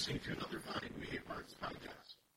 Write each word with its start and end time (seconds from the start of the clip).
listening 0.00 0.20
to 0.20 0.32
another 0.32 0.60
Finding 0.60 0.88
We 0.98 1.04
Hate 1.08 1.28
podcast. 1.28 2.29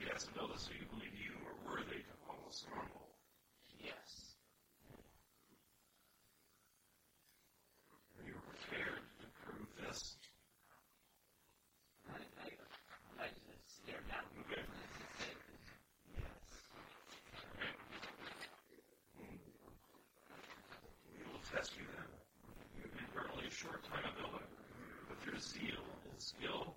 Yes, 0.00 0.26
and 0.26 0.34
those 0.34 0.66
who 0.66 0.74
believe 0.90 1.14
you 1.14 1.30
are 1.46 1.58
worthy 1.70 2.02
to 2.02 2.14
follow 2.26 2.50
stronghold. 2.50 3.14
Yes. 3.78 4.34
Are 8.18 8.26
you 8.26 8.34
prepared 8.42 9.06
to 9.22 9.26
prove 9.46 9.70
this? 9.78 10.16
I, 12.10 12.18
I, 12.42 13.30
just 13.30 13.86
yes. 13.86 14.02
We 21.06 21.22
will 21.30 21.44
test 21.54 21.70
you 21.78 21.86
then. 21.94 22.10
You've 22.82 22.90
only 23.30 23.46
a 23.46 23.50
short 23.50 23.84
time 23.84 24.02
at 24.02 24.18
But 25.08 25.18
your 25.24 25.38
zeal 25.38 25.86
and 26.10 26.18
skill, 26.18 26.73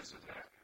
is 0.00 0.12
it 0.12 0.26
that 0.28 0.57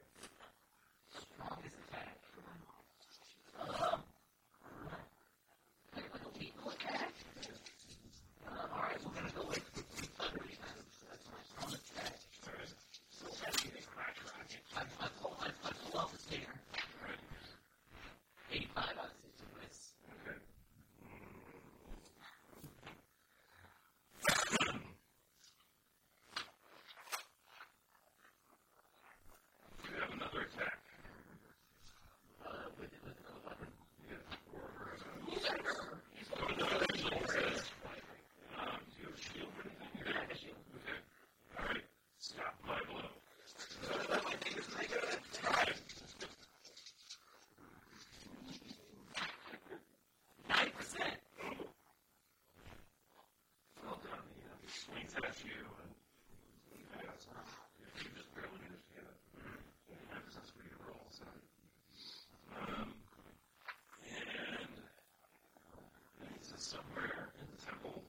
somewhere 66.64 67.28
in 67.38 67.46
the 67.52 67.60
temple 67.60 68.02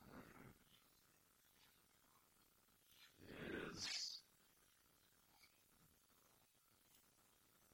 is 3.75 4.21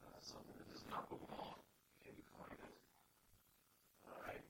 uh, 0.02 0.10
something 0.22 0.58
that 0.58 0.74
does 0.74 0.84
not 0.90 1.08
belong. 1.08 1.54
Can 2.02 2.14
you 2.18 2.26
find 2.34 2.58
it? 2.58 2.74
All 4.10 4.18
right. 4.26 4.42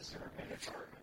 Is 0.00 0.10
there 0.10 0.26
a 0.26 0.42
Minotaur? 0.42 0.99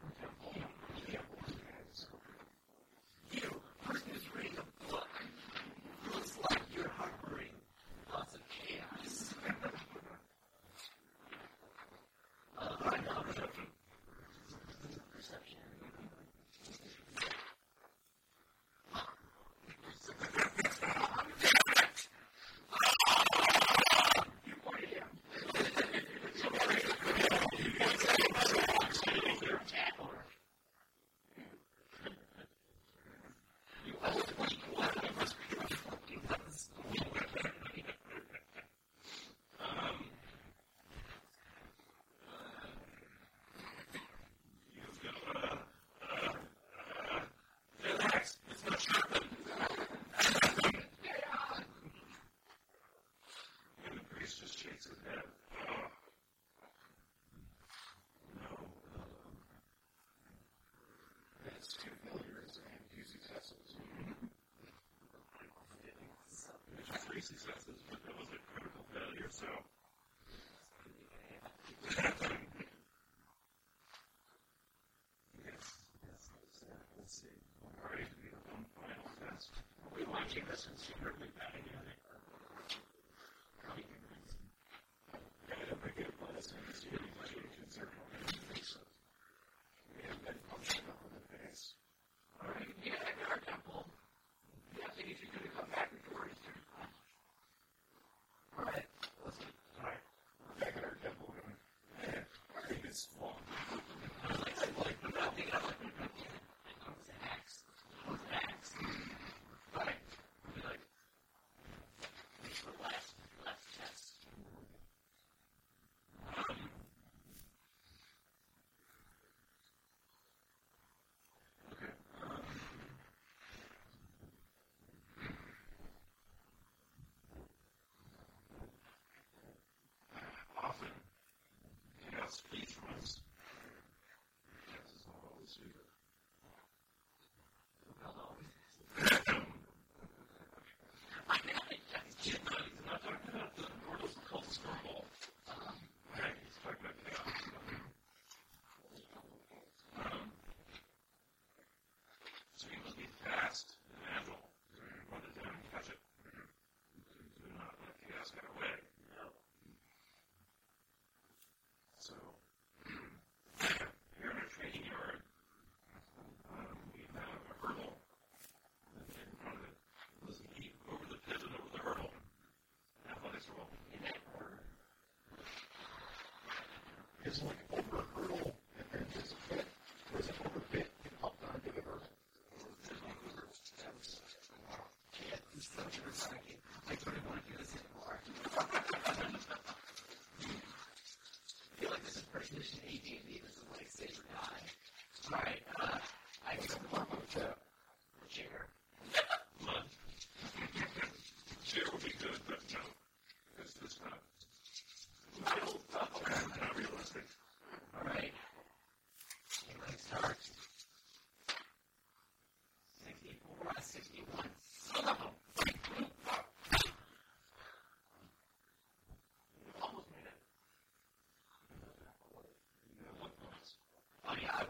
Oh 224.46 224.67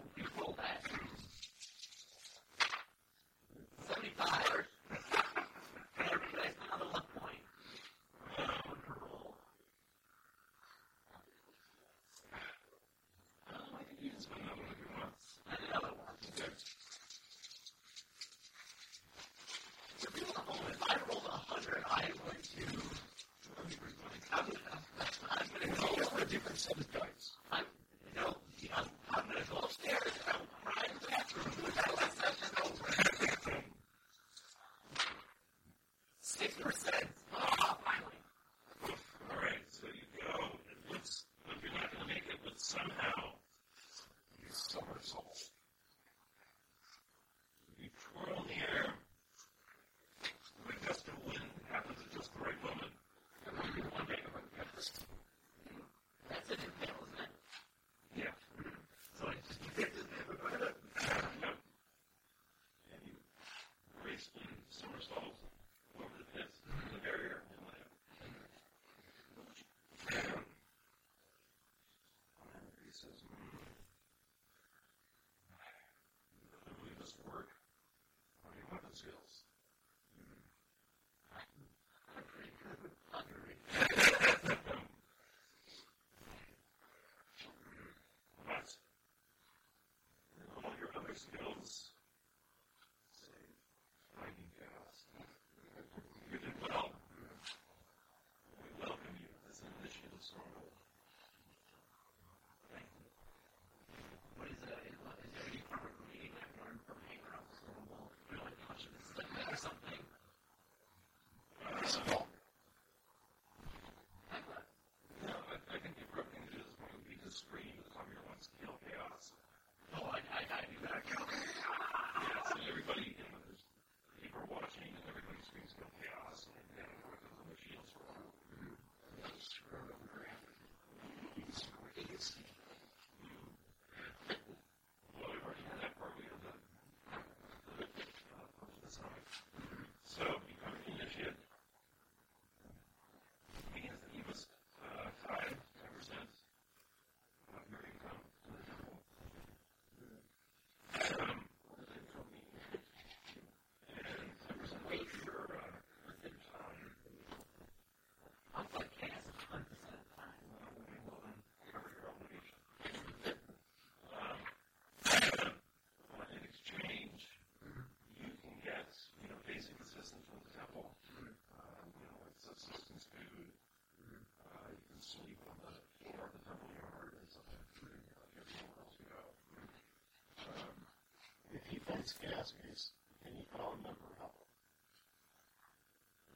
If 182.08 182.14
he 182.22 182.28
fights 182.28 182.32
chaos 182.32 182.54
beast, 182.64 182.92
can 183.24 183.36
you 183.36 183.44
call 183.52 183.74
a 183.74 183.78
member 183.84 184.08
help? 184.20 184.32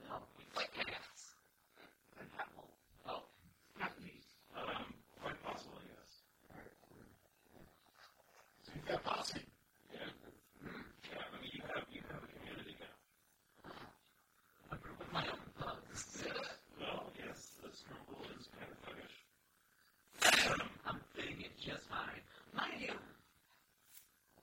No, 0.03 0.19
we 0.37 0.43
play 0.53 0.65
chaos. 0.75 1.21
And 2.19 2.27
apple. 2.37 2.67
Oh, 3.07 3.23
not 3.79 3.91
these. 4.03 4.27
um, 4.51 4.91
quite 5.23 5.39
possibly, 5.47 5.87
yes. 5.87 6.11
So 8.63 8.71
you've 8.75 8.85
got 8.87 9.03
posse. 9.05 9.39
Yeah. 9.95 10.11
Yeah, 11.07 11.23
I 11.23 11.39
mean, 11.39 11.51
you 11.55 11.61
have, 11.71 11.85
you 11.87 12.01
have 12.11 12.19
a 12.19 12.27
community 12.35 12.75
now. 12.83 12.95
A 14.71 14.77
group 14.77 14.99
of 14.99 15.07
my 15.13 15.23
own 15.23 15.39
thugs. 15.55 16.27
Well, 16.79 17.07
yes, 17.15 17.55
the 17.63 17.71
struggle 17.71 18.27
is 18.35 18.47
kind 18.59 18.67
of 18.67 18.77
thuggish. 18.83 19.15
I'm 20.85 20.99
fitting 21.15 21.39
it 21.47 21.55
just 21.57 21.87
fine. 21.87 22.19
Mind 22.55 22.81
you, 22.81 22.93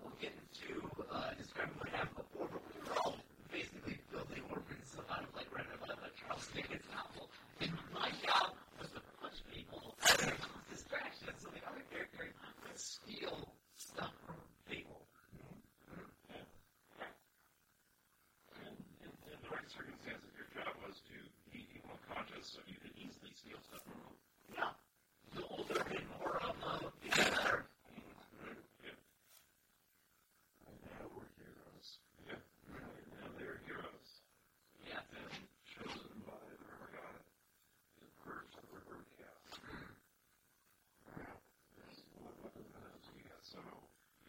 we'll 0.00 0.12
get 0.20 0.32
into 0.32 0.88
uh, 1.12 1.32
describing 1.38 1.74
what 1.78 1.88
happened 1.90 2.16
before, 2.16 2.48
but 2.52 2.62
we 2.72 2.80
were 2.88 2.96
all 3.04 3.16
basically 3.52 3.98
building 4.12 4.42
orphans 4.50 4.96
out 5.10 5.22
of 5.24 5.30
like 5.34 5.46
random 5.54 5.78
uh, 5.84 5.94
Charles 6.18 6.46
Dickens 6.54 6.84
novel. 6.94 7.28
And 7.60 7.72
my 7.94 8.10
job 8.24 8.54
was 8.80 8.90
to 8.94 9.00
punch 9.20 9.38
people 9.52 9.94
and 10.18 10.34
cause 10.38 10.64
distractions 10.70 11.36
so 11.42 11.48
the 11.50 11.62
other 11.68 11.82
character 11.90 12.30
would 12.64 12.78
steal 12.78 13.48
stuff 13.76 14.12
from 14.26 14.36
people. 14.70 15.00
In, 18.62 18.74
in, 19.02 19.10
in 19.10 19.38
the 19.42 19.50
right 19.50 19.68
circumstances, 19.68 20.30
your 20.38 20.48
job 20.54 20.72
was 20.86 20.96
to 21.10 21.16
keep 21.52 21.66
people 21.72 21.90
unconscious 21.98 22.46
so 22.56 22.58
you 22.68 22.76
could 22.80 22.94
easily 22.96 23.32
steal 23.34 23.58
stuff 23.68 23.82
from 23.84 23.98
them. 24.00 24.14
Yeah. 24.54 24.72
The 25.34 25.42
older 25.50 25.80
and 25.92 26.06
more 26.18 26.36
of 26.42 26.56
uh, 26.64 26.78
the 27.04 27.10
better. 27.16 27.66
Yeah. 28.82 28.96
And 30.66 30.78
now 30.88 31.04
we're 31.12 31.28
heroes. 31.36 31.88
Yeah. 32.24 32.40
And 32.72 33.30
they're 33.36 33.60
heroes. 33.68 34.08
Yeah. 34.88 35.04
And 35.12 35.44
chosen 35.68 36.16
by 36.24 36.40
the 36.48 36.56
river 36.64 36.88
god 36.96 37.20
to 37.20 38.04
purge 38.24 38.52
the 38.56 38.64
river 38.72 38.94
of 38.98 39.06
chaos. 39.20 39.52
That's 41.76 42.00
what 42.24 42.32
weapon 42.40 42.64
benefits 42.72 43.08
you 43.12 43.22
get. 43.28 43.40
So 43.44 43.60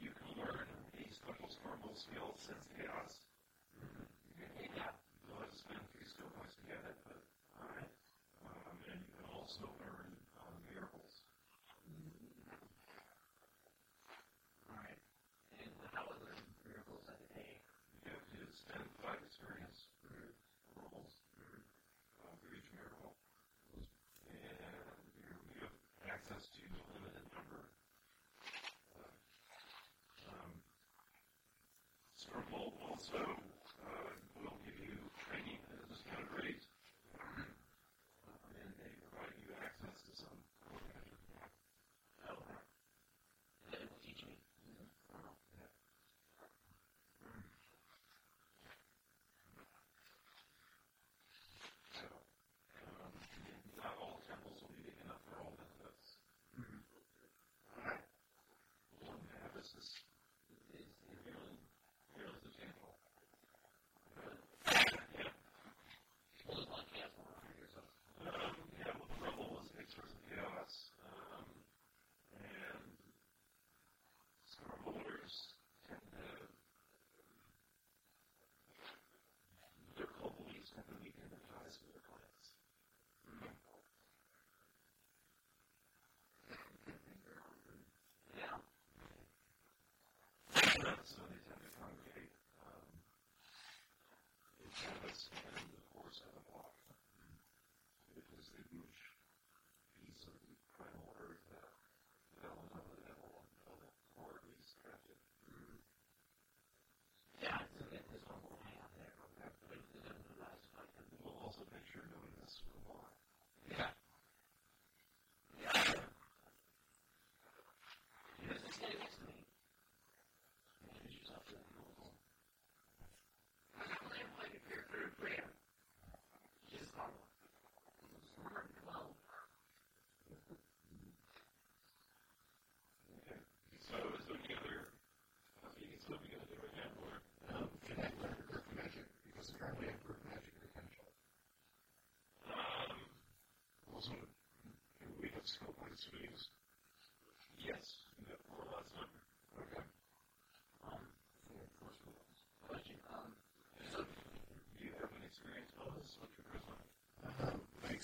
you 0.04 0.12
can 0.12 0.28
learn 0.36 0.68
a 1.00 1.04
special 1.16 1.48
stormbolt 2.16 2.69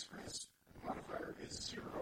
transference 0.09 0.47
modifier 0.83 1.35
is 1.41 1.67
zero. 1.71 1.94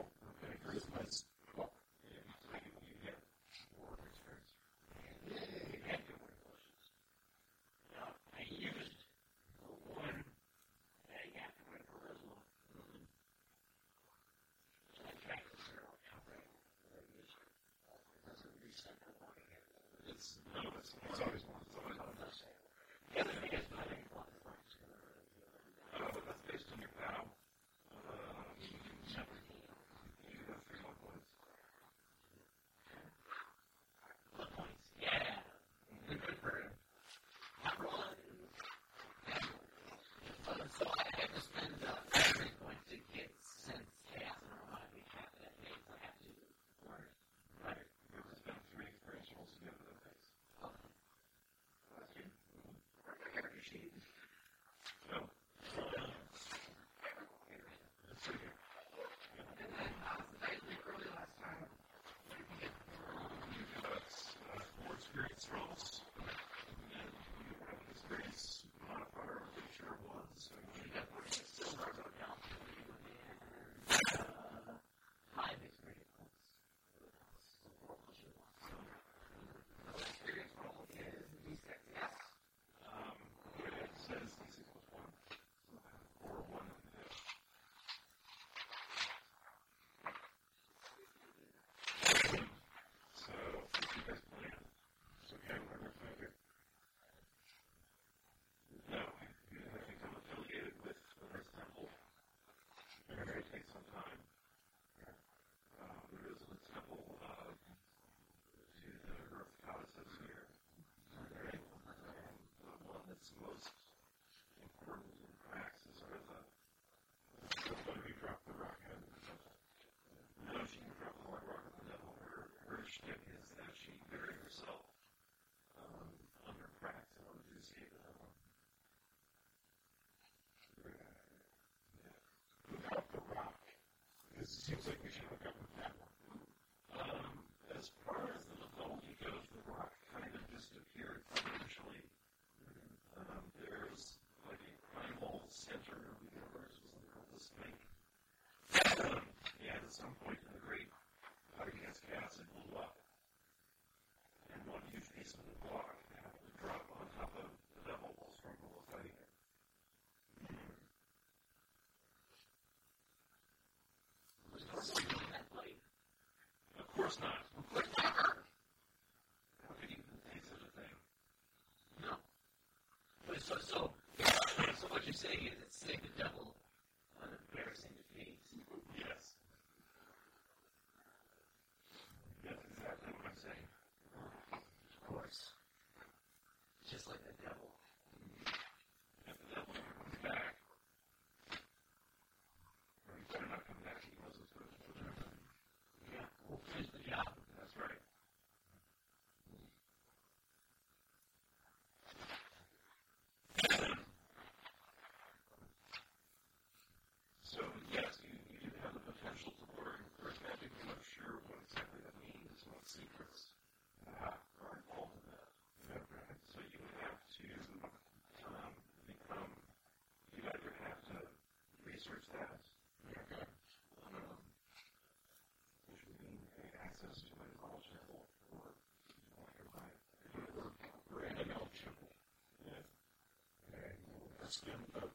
That's 234.54 234.62
the 234.62 235.00
of 235.02 235.10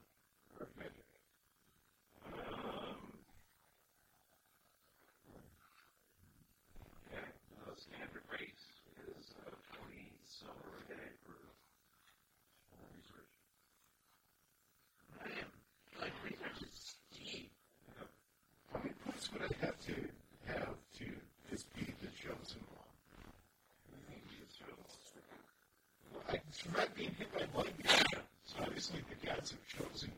earth 0.61 0.74
magic. 0.79 1.07
Um, 2.27 3.14
okay, 7.07 7.22
the 7.55 7.70
standard 7.79 8.27
rate 8.33 8.59
is 8.59 9.31
uh, 9.46 9.55
20 9.79 10.11
silver 10.27 10.83
a 10.83 10.90
day 10.90 11.11
for 11.22 11.38
uh, 11.38 12.83
research. 12.98 13.35
Man, 15.22 15.46
like 16.03 16.16
research 16.24 16.66
is 16.66 16.98
cheap. 17.14 17.53
How 18.72 18.79
many 18.83 18.94
points 19.07 19.31
would 19.33 19.42
I 19.42 19.66
have 19.66 19.79
to 19.87 19.94
have 20.51 20.74
to 20.98 21.07
just 21.51 21.72
be 21.74 21.87
the 22.03 22.11
chosen 22.18 22.62
one? 22.74 22.90
I 23.87 24.11
think 24.11 24.22
it's 24.42 24.57
just 24.59 25.14
Well, 26.11 26.27
I 26.27 26.40
survived 26.51 26.94
being 26.96 27.14
hit 27.14 27.31
by 27.33 27.46
lightning, 27.55 27.87
so 28.44 28.59
obviously 29.38 29.59
the 29.77 29.83
gods 29.85 30.03
have 30.03 30.17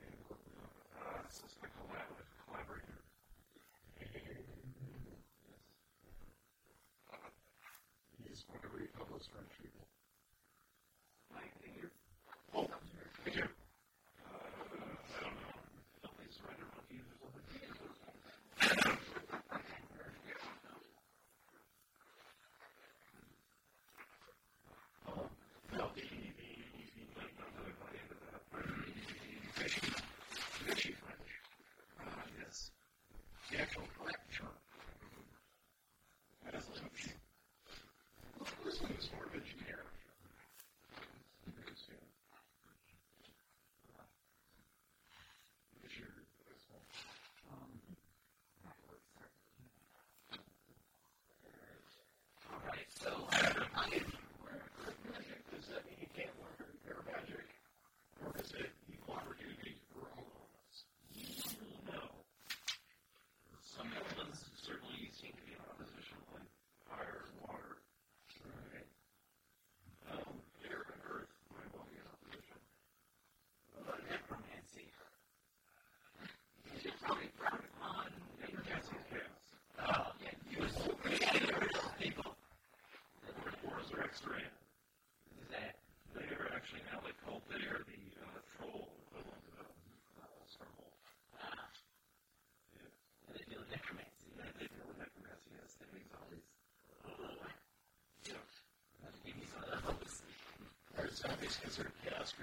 Are 101.23 101.29
zombies 101.29 101.57
considered 101.61 101.91
chaos 102.03 102.33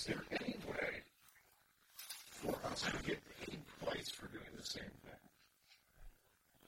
is 0.00 0.06
there 0.06 0.24
any 0.40 0.56
way 0.66 1.02
for 2.30 2.54
us 2.72 2.80
to 2.80 2.92
get 3.06 3.20
paid 3.44 3.58
twice 3.84 4.08
for 4.08 4.28
doing 4.28 4.48
the 4.56 4.64
same 4.64 4.82
thing? 5.04 5.20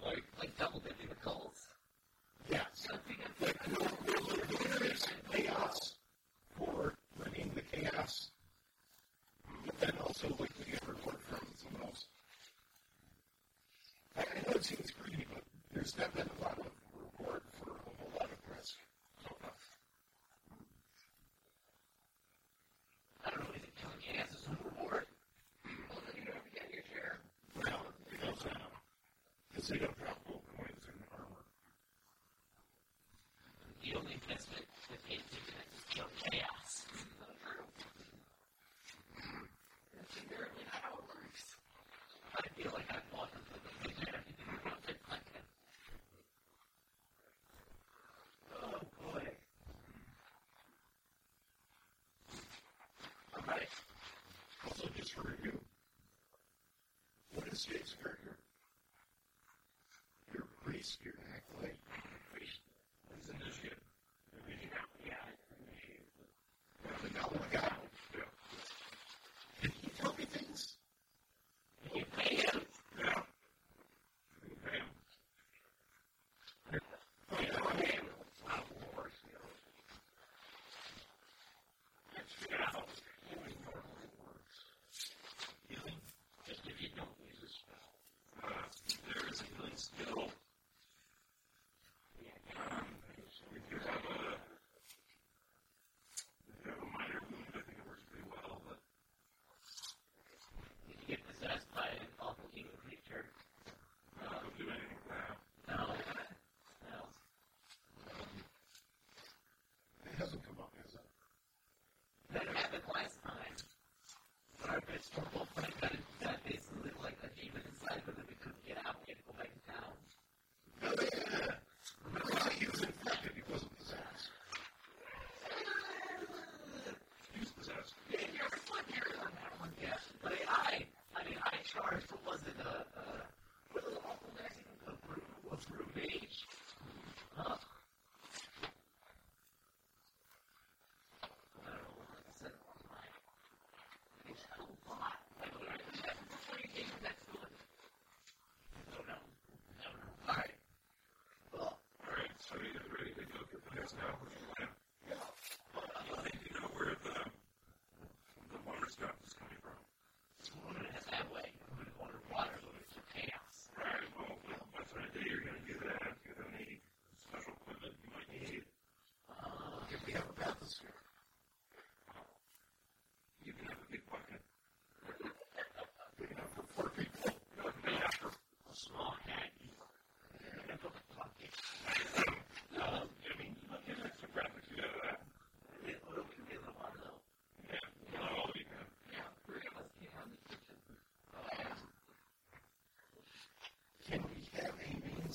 Like, 0.05 0.23
like 0.39 0.59
double 0.59 0.81
dipping 0.81 1.09
the 1.09 1.15
calls? 1.15 1.67
Yeah. 2.51 2.61
Something 2.75 3.17
like, 3.41 3.57
States 57.63 57.93
of 57.93 58.01
America. 58.01 58.32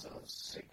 themselves. 0.04 0.67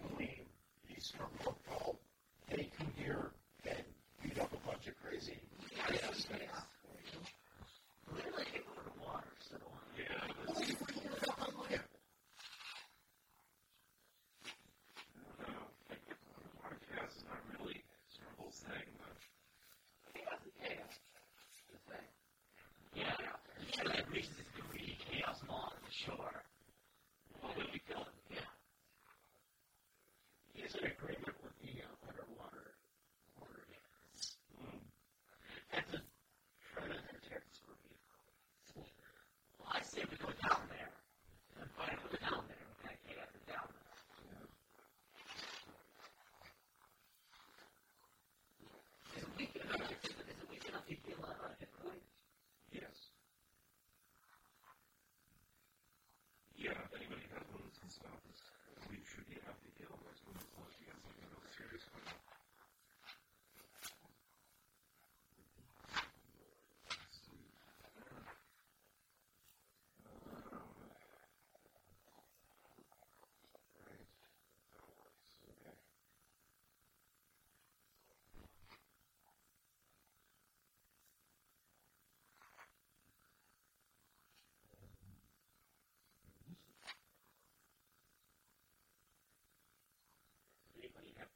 anybody 90.97 91.15
have 91.19 91.34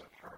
of 0.00 0.12
her. 0.22 0.37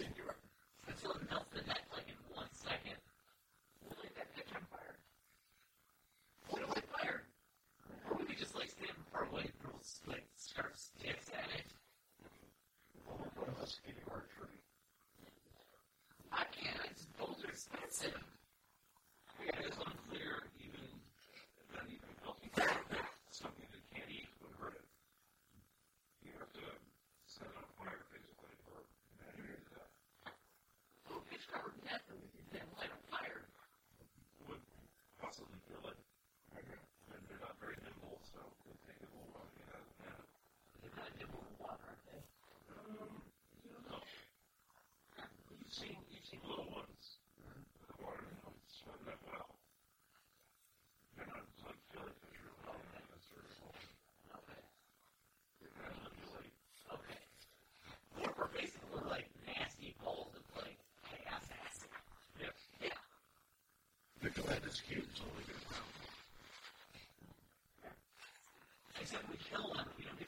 in 0.00 0.08
your 0.16 0.29
that 64.50 64.66
is 64.66 64.80
huge. 64.80 65.06
It's 65.06 65.20
only. 65.22 65.44
Except 69.00 69.30
we 69.30 69.38
kill 69.38 69.70
one, 69.70 69.86
we 69.96 70.04
don't 70.04 70.18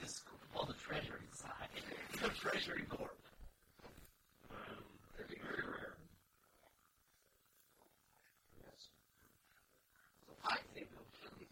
all 0.55 0.65
the 0.65 0.75
treasure 0.75 1.19
inside. 1.27 1.69
Treasury 2.39 2.85
corp. 2.89 3.19
Um, 4.51 4.57
very 5.19 5.67
rare. 5.67 5.99
So 10.27 10.33
I 10.45 10.57
we'll 10.95 11.11
kill 11.19 11.35
these. 11.39 11.51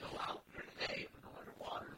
Go 0.00 0.08
out 0.18 0.42
today, 0.56 1.06
underwater, 1.38 1.92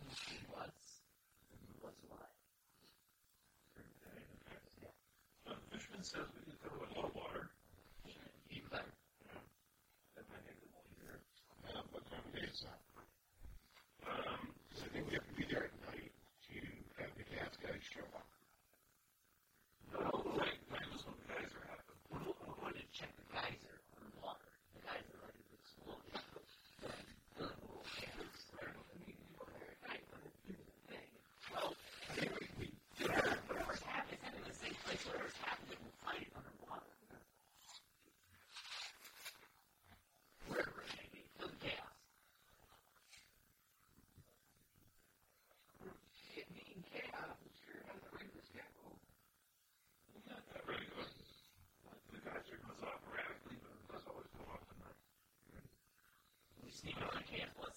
the 5.46 5.54
fisherman 5.70 6.02
says 6.02 6.43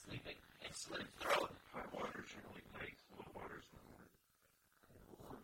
sleeping. 0.05 0.35
Throat. 1.19 1.51
Water 1.93 2.23
generally 2.29 2.61
makes 2.79 3.01
water 3.33 3.57
is 3.57 3.65
not 3.73 3.81
water 5.23 5.37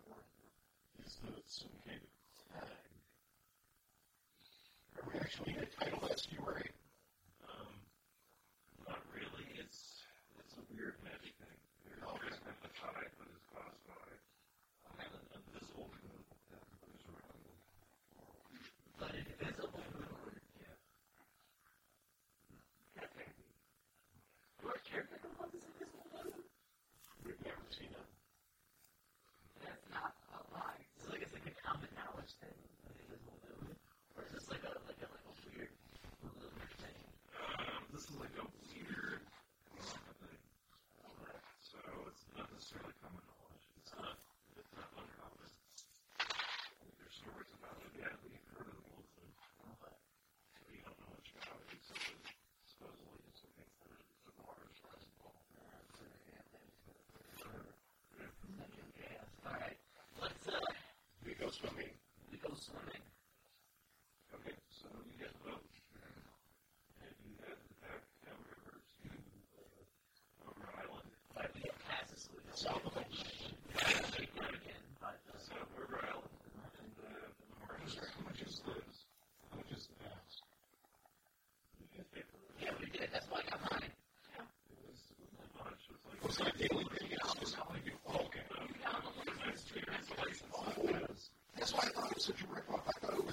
is 1.06 1.18
the. 1.26 2.00
Are 4.98 5.10
we 5.12 5.20
actually 5.20 5.54
going 5.54 5.68
title 5.80 6.00
last 6.08 6.32
You 6.32 6.40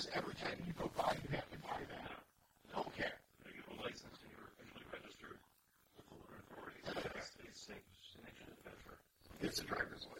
was 0.00 0.08
every 0.16 0.32
time 0.40 0.56
you 0.64 0.72
go 0.80 0.88
by, 0.96 1.12
you 1.12 1.28
have 1.36 1.44
to 1.52 1.58
buy 1.60 1.76
that. 1.76 2.16
Don't 2.72 2.88
care. 2.96 3.12
You 3.44 3.60
have 3.60 3.76
a 3.76 3.82
license 3.84 4.16
and 4.24 4.32
you're 4.32 4.48
officially 4.56 4.88
registered 4.88 5.36
with 5.92 6.08
the 6.08 6.40
authorities. 6.40 6.88
It's, 6.88 7.36
it's, 7.44 7.68
it's 7.68 8.16
an 8.16 8.48
adventure. 8.48 8.96
It's 9.44 9.60
a 9.60 9.64
driver's 9.68 10.08
license. 10.08 10.19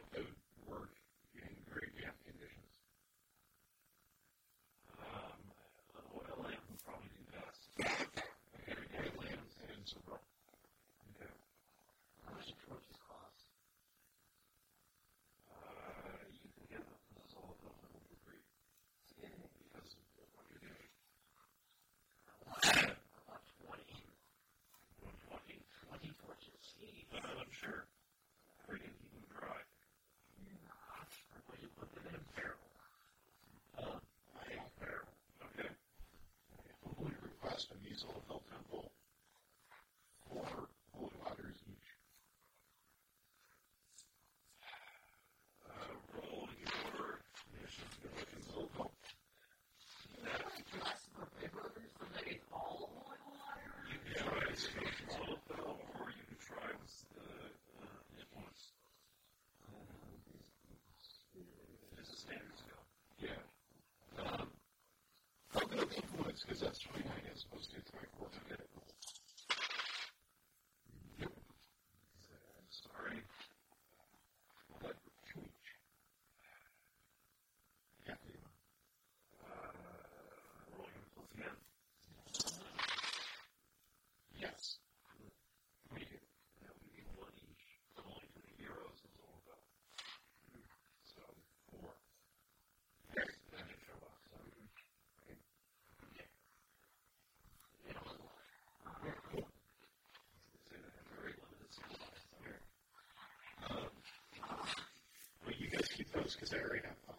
because 106.35 106.49
they're, 106.49 106.75
you 106.75 106.81
know, 106.81 107.10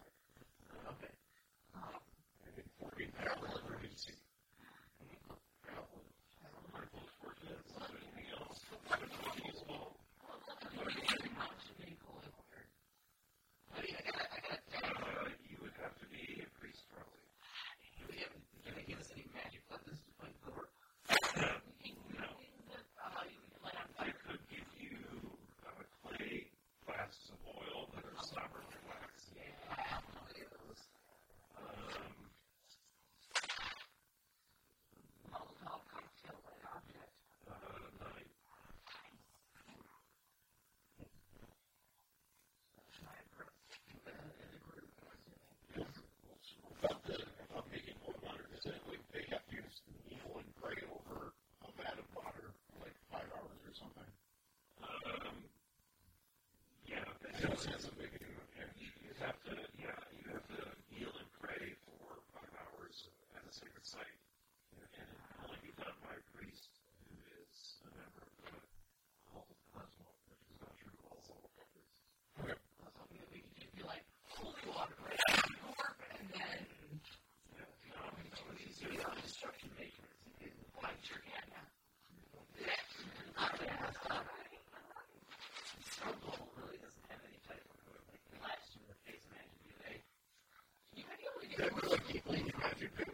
magic 92.72 93.11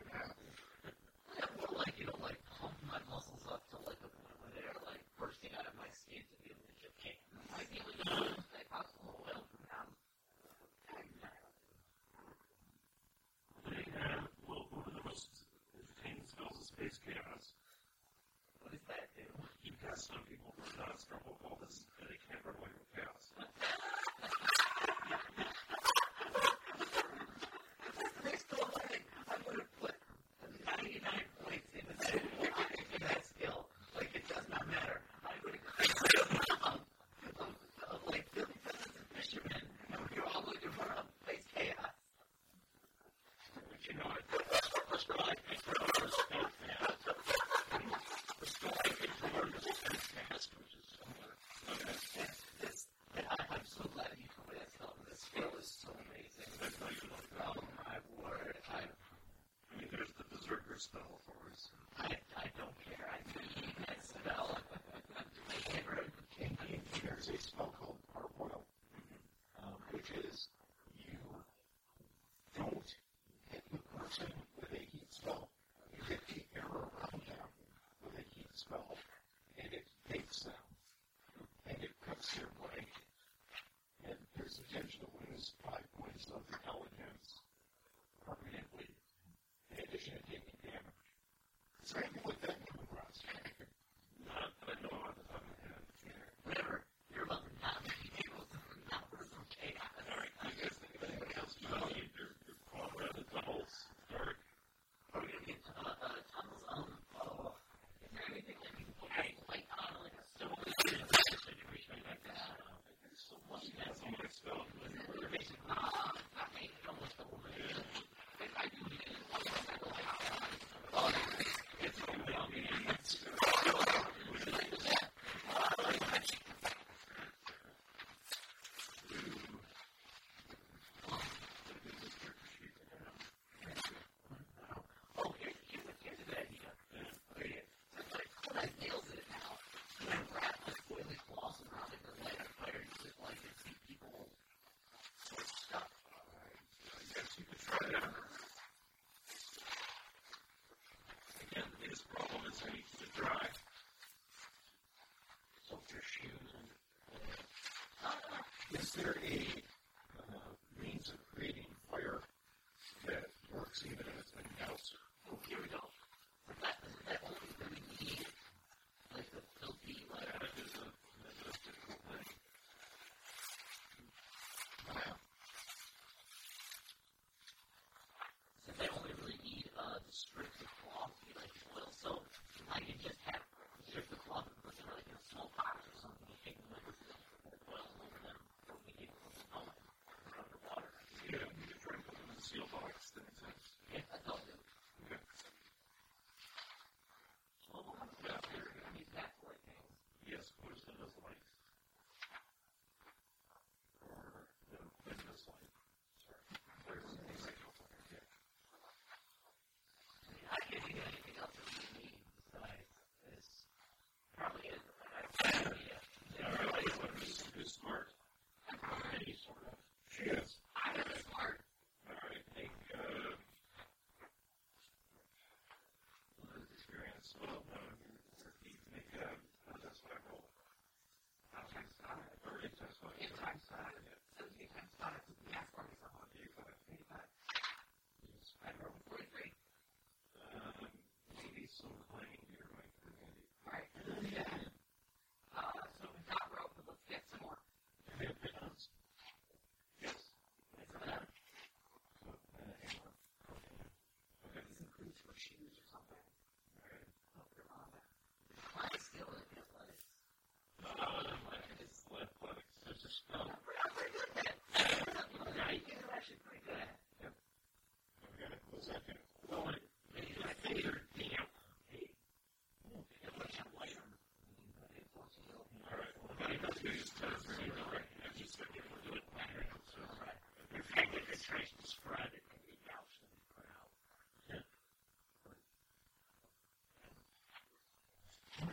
very 159.02 159.57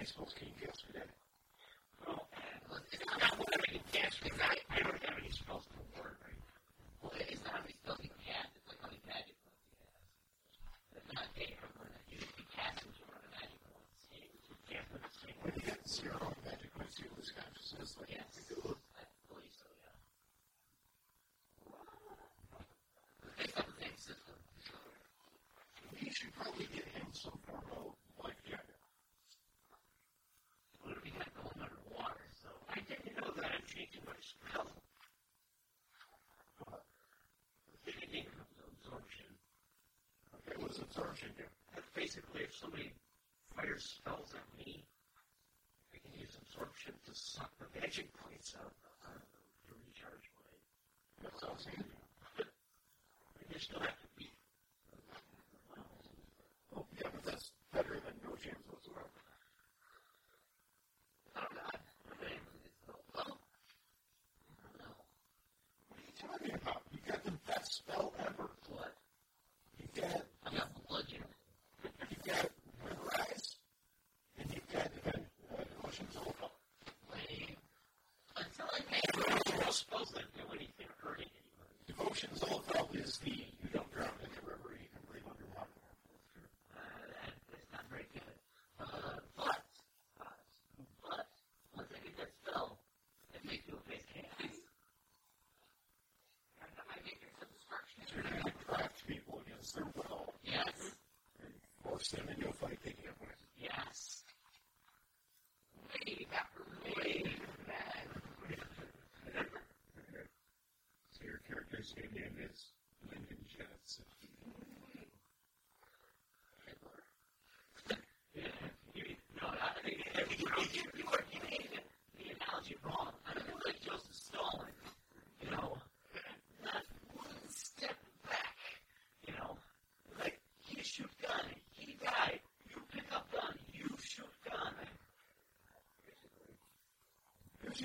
baseball's 0.06 0.36
game 0.40 0.54
yesterday. 0.62 1.02
Well, 2.06 2.28
let's 2.70 2.92
see, 2.92 2.98
I 3.10 3.18
got 3.18 3.40
one 3.40 3.48
every 3.58 3.82
yesterday 3.92 4.38
night. 4.38 4.62
I 4.70 4.84
don't 4.84 5.02
have 5.02 5.18
any 5.18 5.32
spells 5.32 5.64
to 5.66 6.00
word. 6.00 6.25
absorption. 40.96 41.30
Basically, 41.94 42.42
if 42.44 42.56
somebody 42.56 42.94
fires 43.56 44.00
spells 44.00 44.32
at 44.32 44.48
me, 44.58 44.84
I 45.94 45.98
can 46.00 46.20
use 46.20 46.38
absorption 46.40 46.94
to 47.06 47.12
suck 47.14 47.52
the 47.60 47.68
magic 47.80 48.08
points 48.16 48.56
out 48.56 48.72
of 48.72 48.80
them 49.04 49.20
to 49.68 49.72
recharge 49.84 50.24
my. 50.40 51.28
That's 51.28 51.44
all 51.44 51.52
I'm 51.52 51.60
saying. 51.60 51.84
You're 53.52 53.60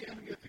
Christianity. 0.00 0.39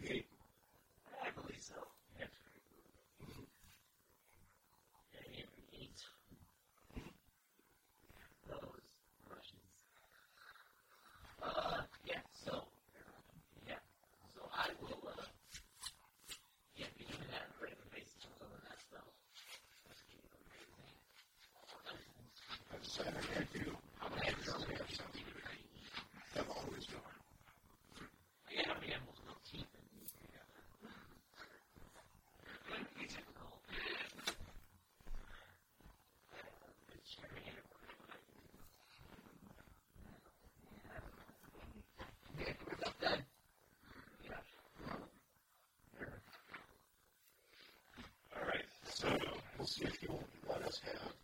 Gottes 49.72 49.80
Vision 49.80 50.20
über. 50.44 51.21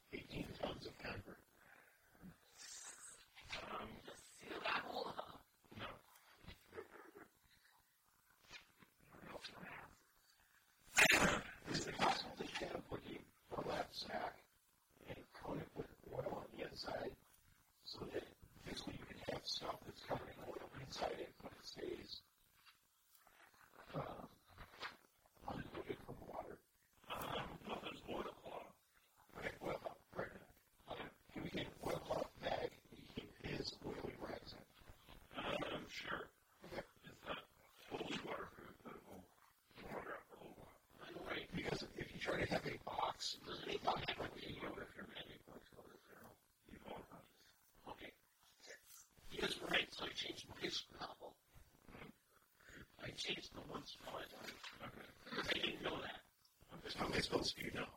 is 57.18 57.32
most 57.32 57.58
of 57.58 57.64
you 57.64 57.72
know. 57.74 57.97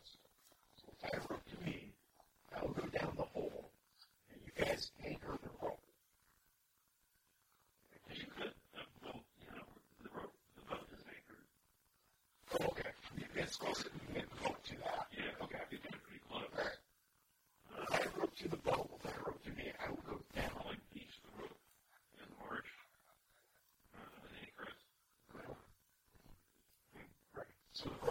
Thank 27.83 27.95
you. 28.03 28.10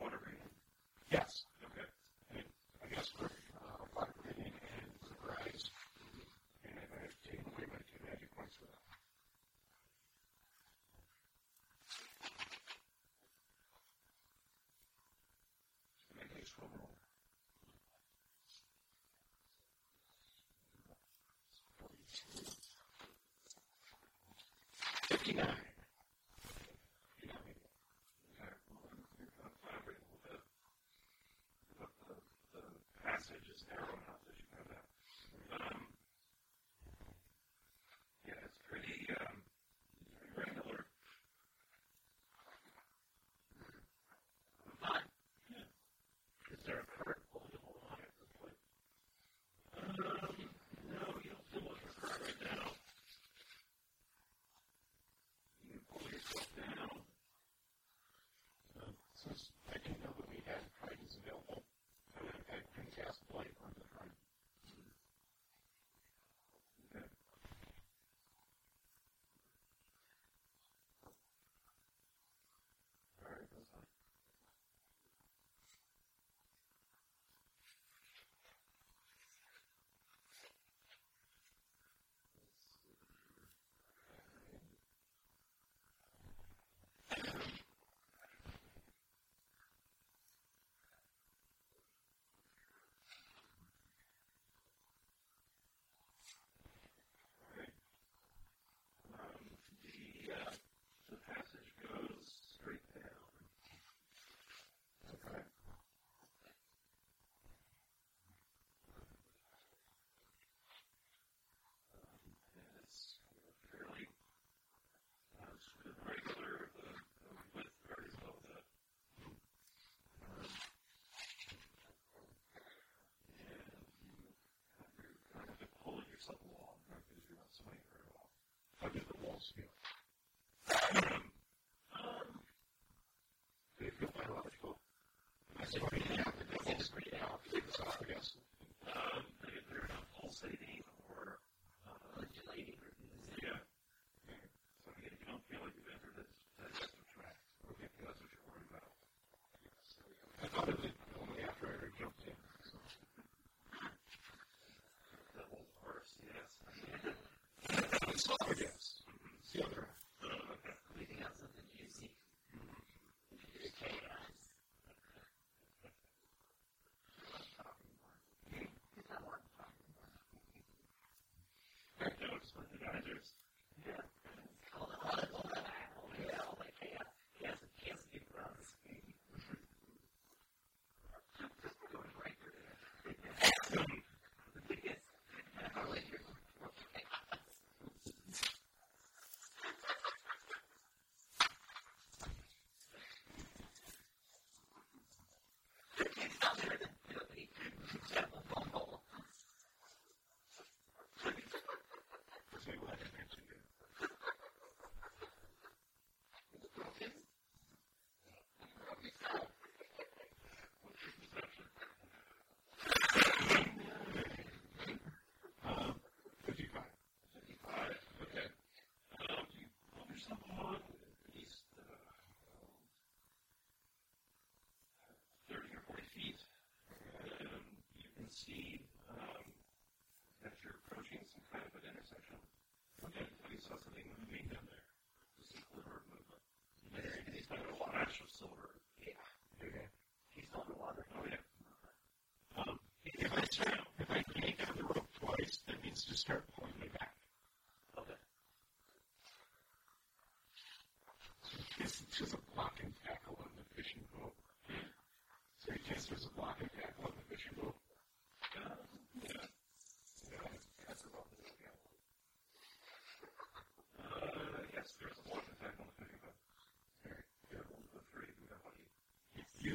ordering? 0.00 0.36
Yes. 1.10 1.44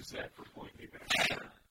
is 0.06 0.12
that 0.12 0.32
for 0.36 0.44
pointing 0.54 0.88
going 0.92 1.40
to 1.40 1.65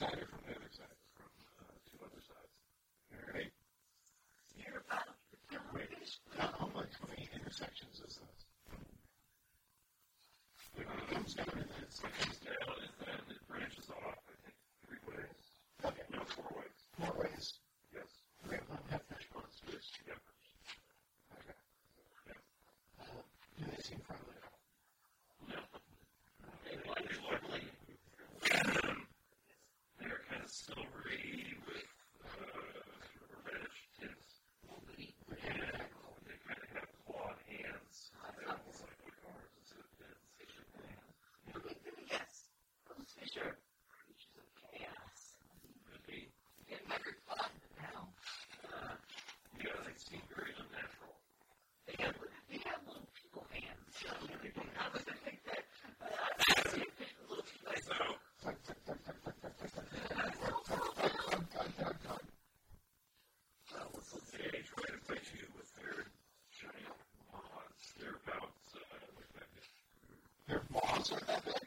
excited 0.00 0.39
sort 71.10 71.22
of 71.22 71.59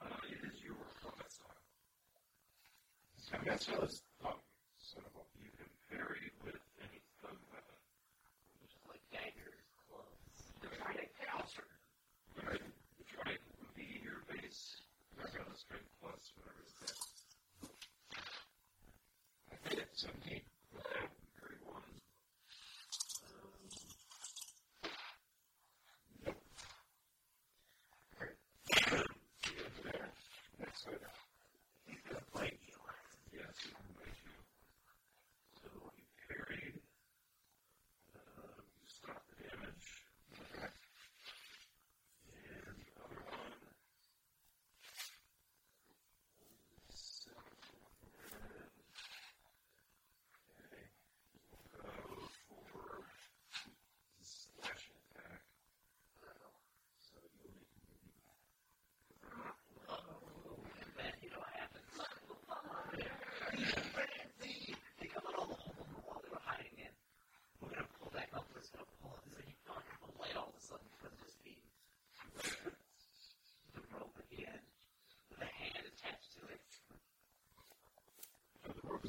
Uh, 0.00 0.06
that's 3.46 3.66
how 3.66 3.82
it's 3.82 4.02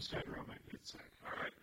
Instagram, 0.07 0.45
it's 0.73 0.95
like, 0.95 1.11
all 1.25 1.35
right, 1.41 1.56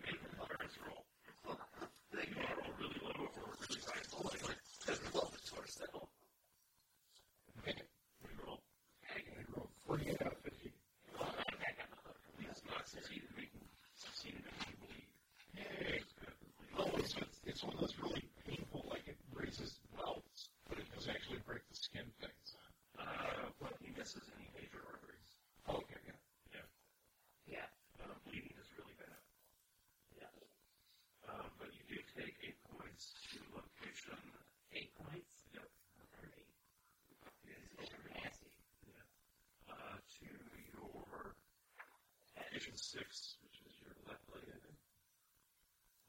six, 42.95 43.35
which 43.43 43.59
is 43.67 43.75
your 43.83 43.91
left 44.07 44.23
leg, 44.31 44.47
I 44.47 44.59
think. 44.63 44.79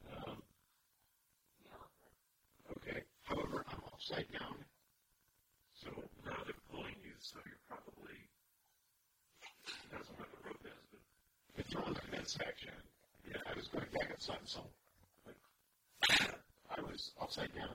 Um, 0.05 0.37
okay. 2.77 3.01
However, 3.25 3.65
I'm 3.73 3.81
upside 3.89 4.29
down, 4.29 4.61
so 5.73 5.89
now 6.21 6.37
they're 6.45 6.65
pulling 6.69 6.93
you, 7.01 7.17
so 7.17 7.41
you're 7.41 7.65
probably 7.65 8.21
it 9.65 9.97
doesn't 9.97 10.13
matter 10.13 10.29
the 10.37 10.45
rope 10.45 10.61
is, 10.61 10.81
but 10.93 11.01
if 11.57 11.65
you're 11.73 11.81
on 11.81 11.97
the 11.97 12.05
midsection, 12.13 12.77
yeah, 13.25 13.41
I 13.49 13.57
was 13.57 13.65
going 13.73 13.89
back 13.89 14.13
upside 14.13 14.45
something, 14.45 14.45
so 14.45 14.61
like, 15.25 15.41
I 16.77 16.81
was 16.85 17.11
upside 17.19 17.49
down. 17.57 17.73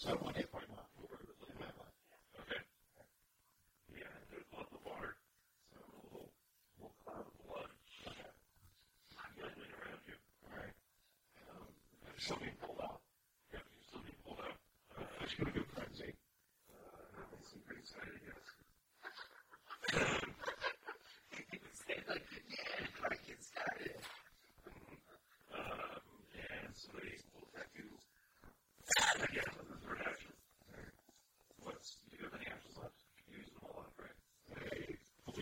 So 0.00 0.10
whatever. 0.22 0.49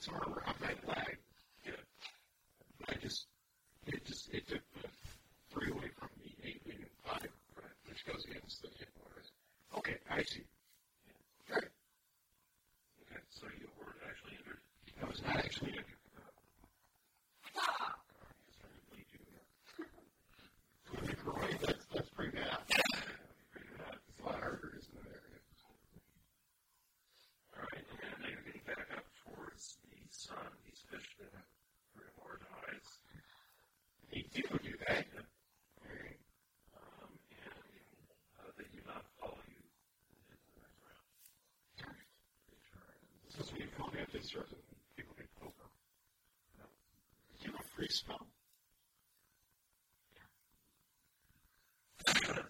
It's 0.00 0.08
our 0.08 0.39
useful. 47.90 48.14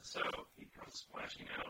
so 0.02 0.20
he 0.58 0.66
comes 0.78 1.06
splashing 1.08 1.46
out. 1.58 1.69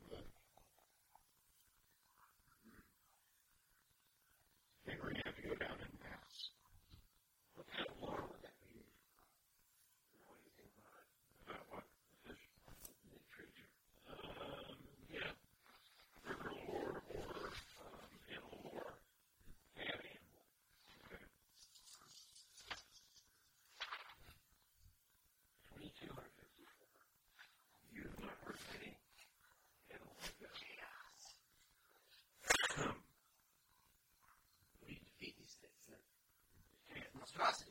It's 37.21 37.70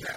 that. 0.00 0.12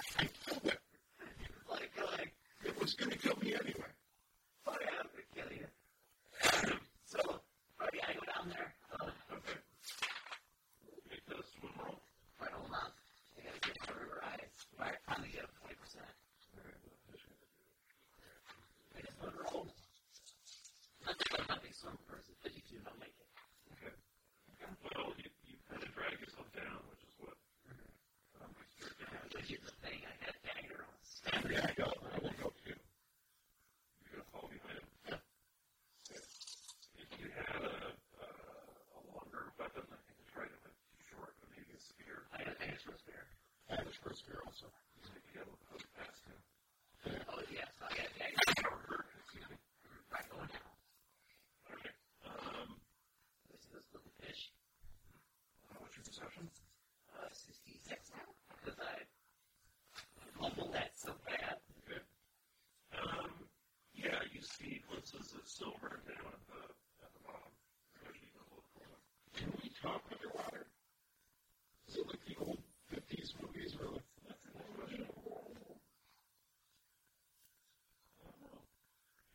Is 65.10 65.34
silver 65.42 65.98
down 66.06 66.22
at 66.30 66.44
the, 66.46 66.62
at 67.02 67.10
the 67.10 67.22
bottom. 67.26 67.50
Can 69.34 69.50
we 69.58 69.66
talk 69.82 70.06
underwater? 70.06 70.70
Is 71.90 71.98
it 71.98 72.06
like 72.06 72.22
the 72.30 72.38
old 72.38 72.62
50s 72.94 73.34
movies 73.42 73.74
where 73.74 73.90
like 73.90 74.06
that's 74.30 74.46
an? 74.46 74.54
I 74.54 75.10
don't 78.22 78.38
know. 78.38 78.62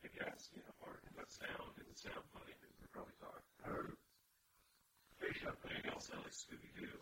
I 0.00 0.08
guess, 0.16 0.48
you 0.56 0.64
know, 0.64 0.72
or 0.80 0.96
that 1.20 1.28
sound, 1.28 1.76
it 1.76 1.92
sound 1.92 2.24
funny, 2.32 2.56
we 2.56 2.72
could 2.80 2.92
probably 2.96 3.12
talk. 3.20 3.44
I 3.60 3.68
heard 3.68 3.92
a 3.92 3.96
fish 5.20 5.44
up 5.44 5.60
it 5.60 5.92
all 5.92 6.00
like 6.24 6.32
Scooby 6.32 6.72
Doo. 6.72 6.95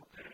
something. 0.00 0.29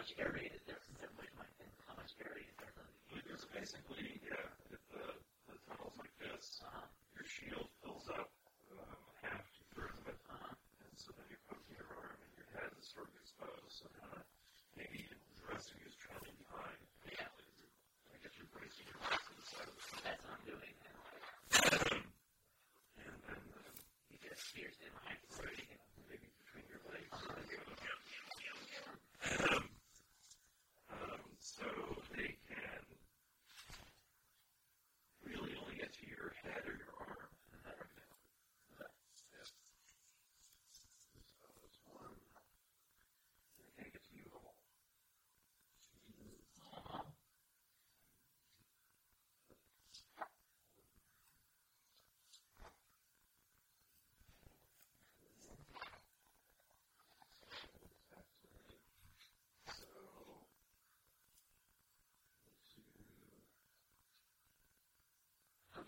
much 0.00 0.16
aerated. 0.18 0.60
their 0.66 0.79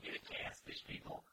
you 0.03 0.12
cast 0.29 0.65
these 0.66 0.83
people. 0.89 1.24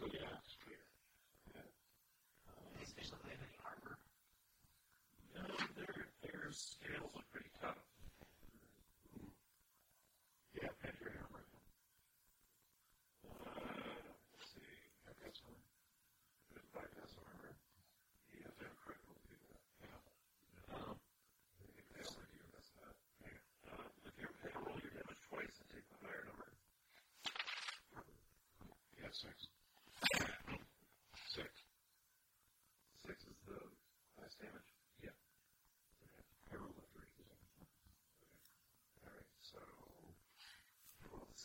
Go. 0.00 0.06
Yeah. 0.12 0.45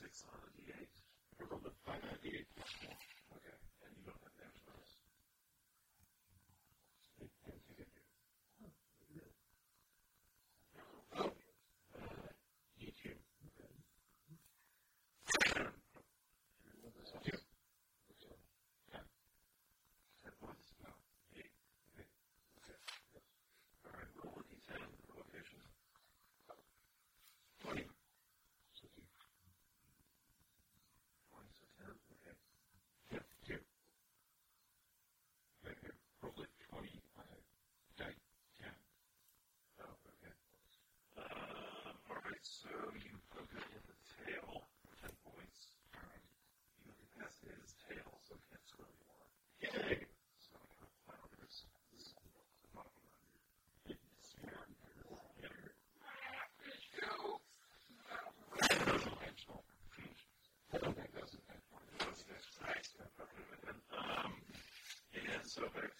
600 0.01 0.60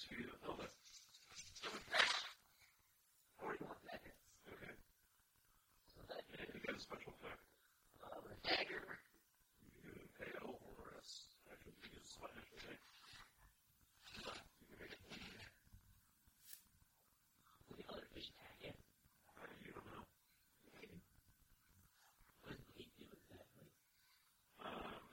so 0.02 0.10
back 0.10 0.34
to 0.34 0.38
Hilda. 0.42 0.68
Forty-one 3.40 3.78
seconds. 3.86 4.18
Okay. 4.50 4.74
So 5.94 6.00
that 6.10 6.24
And 6.34 6.50
you 6.56 6.62
get 6.66 6.76
a 6.76 6.82
special 6.82 7.14
effect. 7.22 7.42
uh, 8.04 8.20
the 8.26 8.36
dagger. 8.48 8.86
You 9.62 9.70
can 9.72 9.82
do 9.86 9.92
impale 10.02 10.58
or 10.78 10.98
a 10.98 11.02
s- 11.04 11.30
actually 11.52 11.74
you 11.78 11.82
can 11.86 11.92
use 12.02 12.10
slash, 12.18 12.34
I 12.34 12.60
think. 12.66 12.82
You 14.62 14.66
can 14.70 14.78
make 14.82 14.94
it 14.94 15.02
bleed. 15.06 15.38
With 17.70 17.78
the 17.82 17.88
other 17.94 18.08
fish 18.14 18.30
attack 18.34 18.60
it. 18.64 18.78
Uh, 19.38 19.48
you 19.66 19.72
don't 19.74 19.88
know. 19.92 20.04
What 22.44 22.58
does 22.58 22.70
he 22.76 22.86
do 22.98 23.06
exactly? 23.14 23.70
Um, 24.62 25.06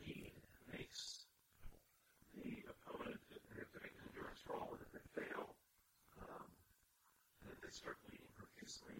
lead 0.00 0.34
makes 0.72 1.26
the 2.34 2.64
opponent, 2.70 3.20
if 3.30 3.42
they're 3.54 3.70
doing 3.74 3.92
an 3.94 4.04
endurance 4.10 4.42
roll, 4.50 4.74
and 4.74 4.82
if 4.82 4.90
they 4.94 5.04
fail, 5.22 5.54
um, 6.22 6.48
then 8.82 8.96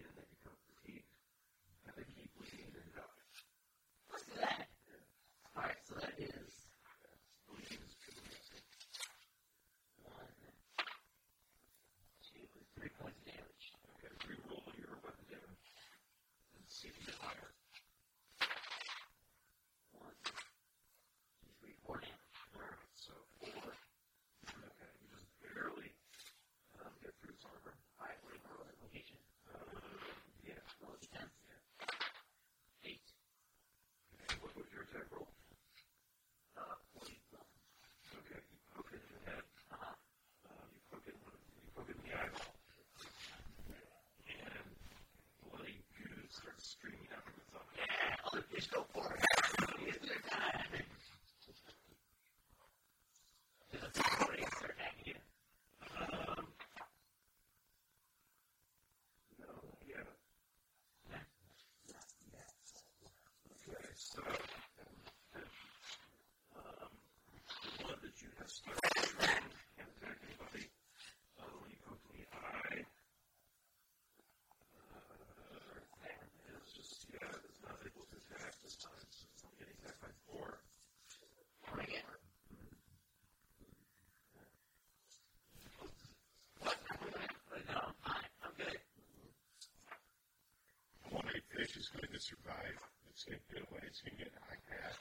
survive. 92.24 92.80
It's 93.12 93.28
going 93.28 93.36
to 93.36 93.44
get 93.52 93.62
away. 93.68 93.84
It's 93.84 94.00
going 94.00 94.16
to 94.16 94.24
get 94.24 94.32
high 94.48 94.56
grass. 94.64 94.96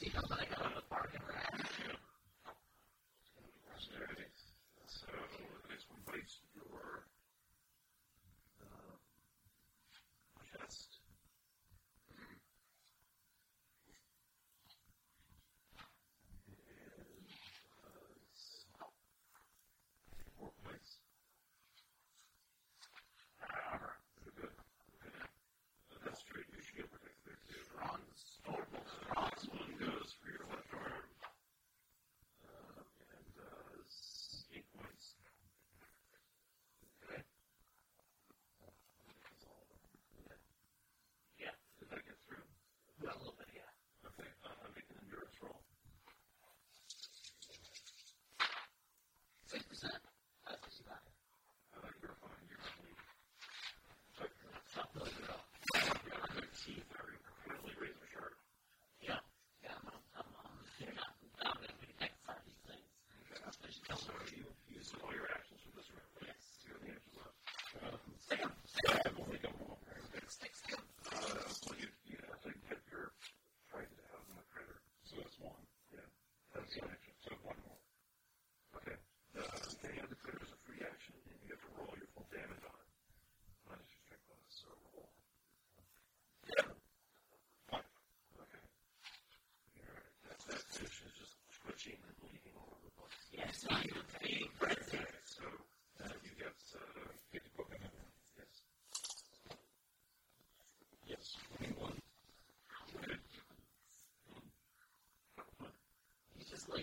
see 0.00 0.12
how 0.14 0.22
that 0.30 0.39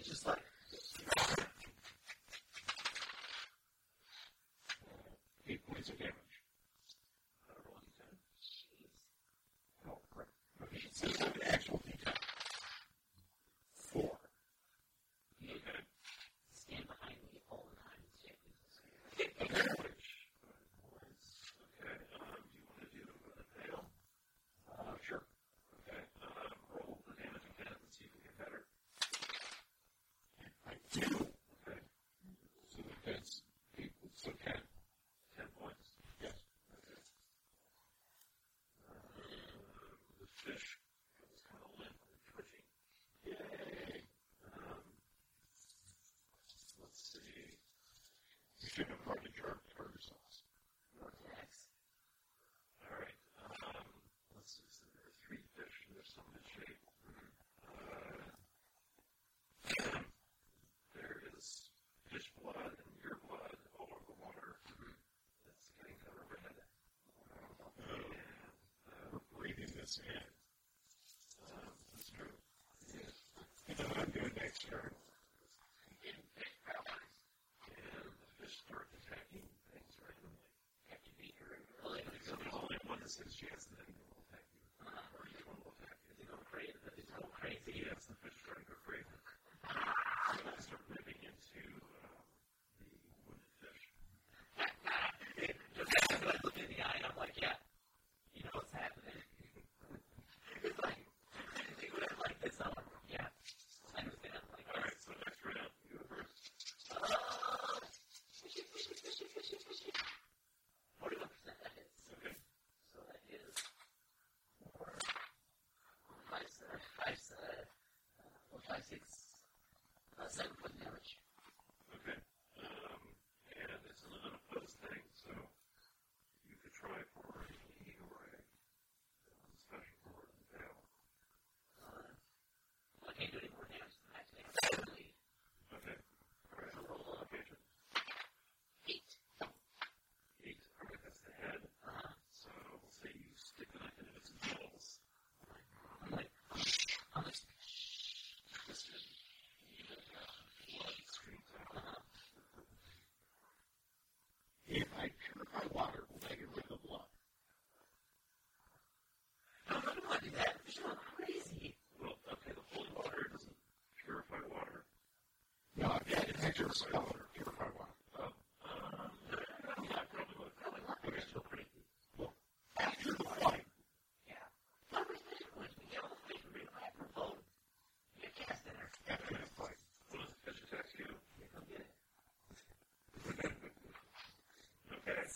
just 0.08 0.26
like 0.26 0.37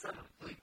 seventhly 0.01 0.60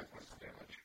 diagnosis 0.00 0.34
damage. 0.40 0.79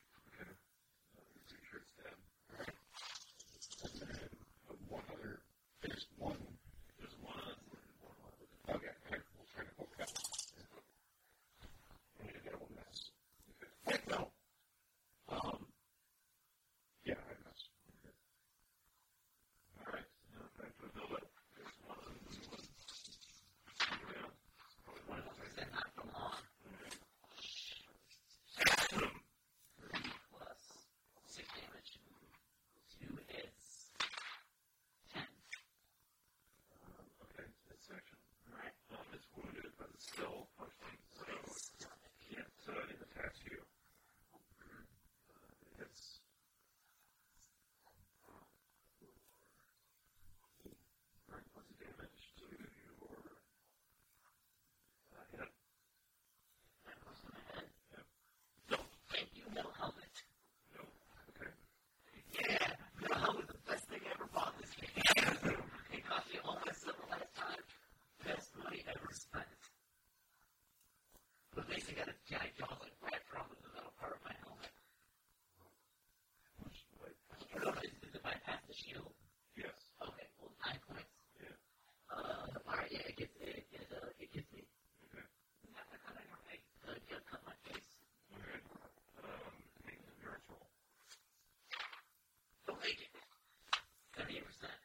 was 94.46 94.56
there. 94.62 94.75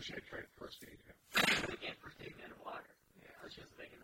First 0.00 0.16
aid, 0.16 0.32
right? 0.32 0.48
First 0.56 0.80
aid, 0.88 0.96
yeah. 0.96 1.12
we 1.68 1.76
can't 1.76 2.00
first 2.00 2.16
aid 2.24 2.32
in 2.32 2.48
water. 2.64 2.88
Yeah. 3.20 3.36
I 3.36 3.44
was 3.44 3.52
just 3.52 3.68
thinking 3.76 4.00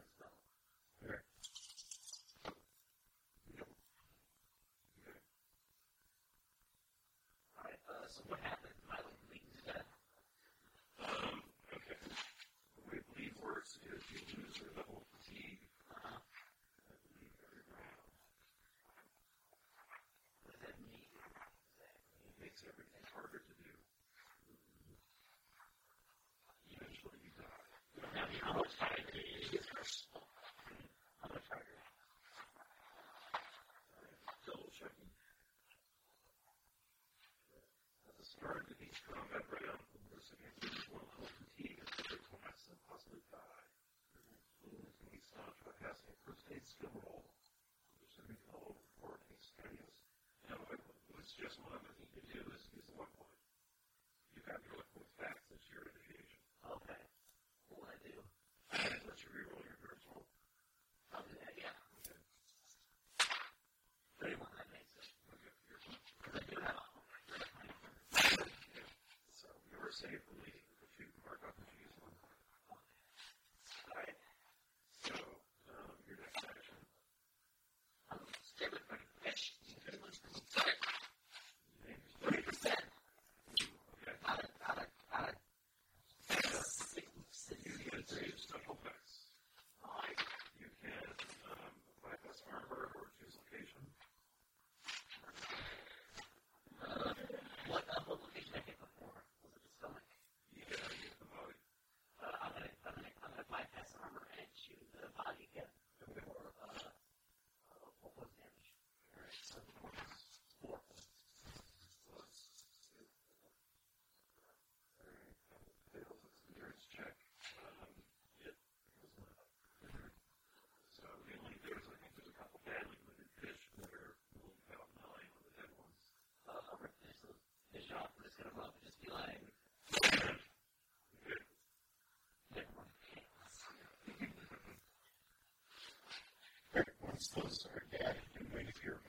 downstairs 137.16 137.59
to 137.59 137.68
her 137.70 137.82
dad. 137.90 138.14
And 138.38 138.47
wait 138.55 138.66
if 138.68 138.84
you're 138.84 139.01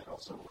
that 0.00 0.08
also 0.10 0.50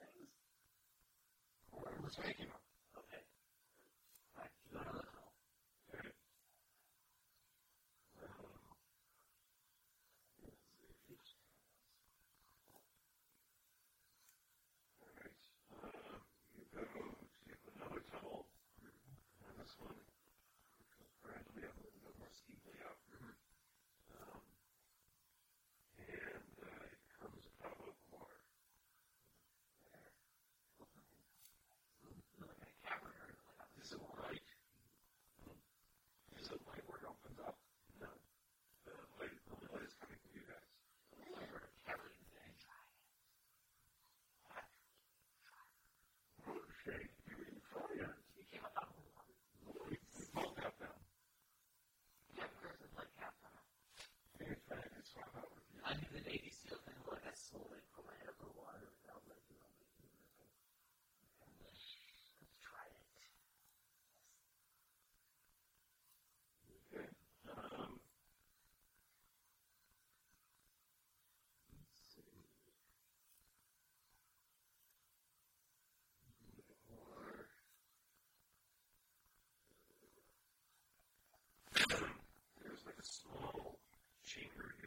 things. 0.00 0.32
Whoever's 1.72 2.18
making 2.24 2.48
them. 2.48 2.59
a 83.00 83.02
small 83.02 83.78
chamber. 84.22 84.79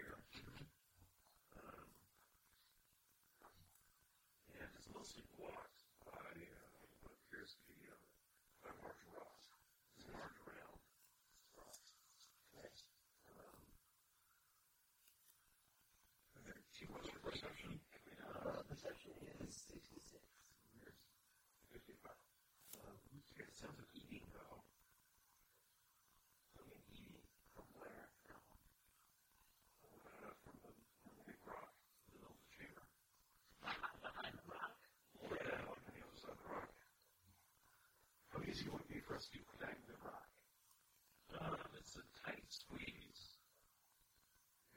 squeeze, 42.54 43.42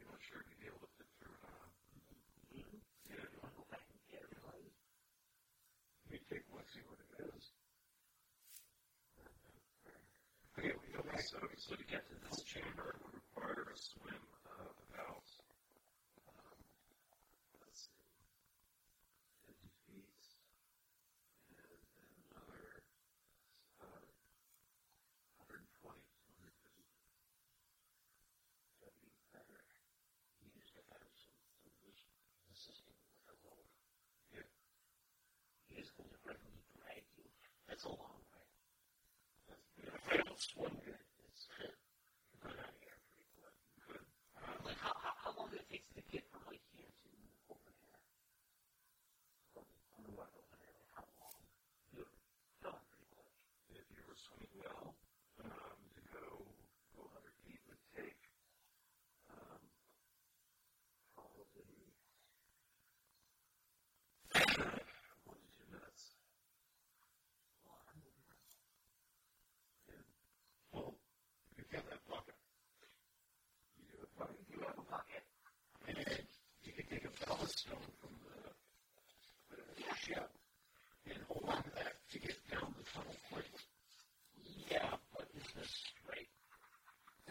you're 0.00 0.08
not 0.08 0.20
sure 0.24 0.40
if 0.40 0.48
you'd 0.48 0.64
be 0.64 0.68
able 0.72 0.80
to 0.80 0.90
fit 0.96 1.08
through 1.20 1.36
or 1.36 1.40
not. 1.44 1.68
Mm-hmm. 2.56 2.80
Yeah, 3.12 3.20
and 3.28 3.36
take 6.26 6.42
one, 6.50 6.64
see 6.72 6.82
what 6.88 6.98
it 6.98 7.30
is. 7.30 7.52
Okay, 10.58 10.72
we 10.72 10.88
go. 10.90 11.04
So, 11.20 11.38
so 11.60 11.76
to 11.76 11.84
get 11.84 12.02
to 12.08 12.16
this 12.26 12.42
chamber 12.42 12.96
would 13.04 13.14
require 13.14 13.68
a 13.68 13.76
swim 13.76 14.25
is 35.86 35.94
going 35.94 36.10
to 36.10 36.34
drag 36.82 37.06
you. 37.14 37.30
That's 37.70 37.84
a 37.84 37.94
long 37.94 38.18
way. 38.34 38.42
You're 40.10 40.26
going 40.26 40.50
one 40.56 40.74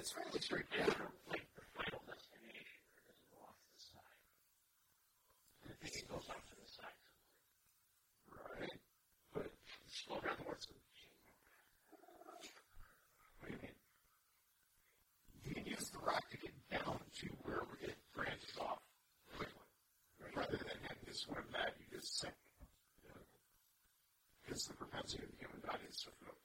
it's 0.06 0.14
really 0.14 0.38
straightforward. 0.38 1.18
The 1.34 1.66
final 1.74 1.98
destination 2.06 2.78
off 3.42 3.58
to 3.58 3.74
the 3.74 3.82
side. 3.82 4.06
Goes 6.06 6.30
off 6.30 6.46
to 6.46 6.56
the 6.62 6.70
side. 6.70 6.94
Right. 8.30 8.78
But 9.34 9.50
down 10.22 10.38
the 10.38 10.46
words. 10.46 10.70
What 13.42 13.50
do 13.50 13.58
you 13.58 13.62
mean? 13.66 13.74
You 15.42 15.58
can 15.58 15.66
use 15.66 15.90
the 15.90 15.98
rock 16.06 16.30
to 16.30 16.38
get 16.38 16.54
down 16.70 17.02
to 17.02 17.26
it 17.82 17.98
branches 18.14 18.62
off 18.62 18.86
Rather 20.36 20.58
than 20.62 20.78
that, 21.54 21.74
you 21.82 21.98
just 21.98 22.20
sink. 22.20 22.34
Because 24.46 24.70
yeah. 24.70 24.78
the 24.78 24.78
propensity 24.86 25.24
of 25.24 25.32
the 25.34 25.38
human 25.42 25.62
body 25.66 25.90
is 25.90 25.98
to 26.06 26.12
float. 26.22 26.45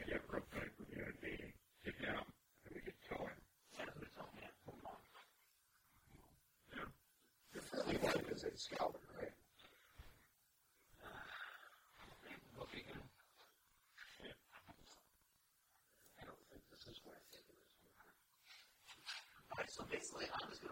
honestly, 20.13 20.29
I'm 20.33 20.49
just 20.49 20.61
going 20.63 20.70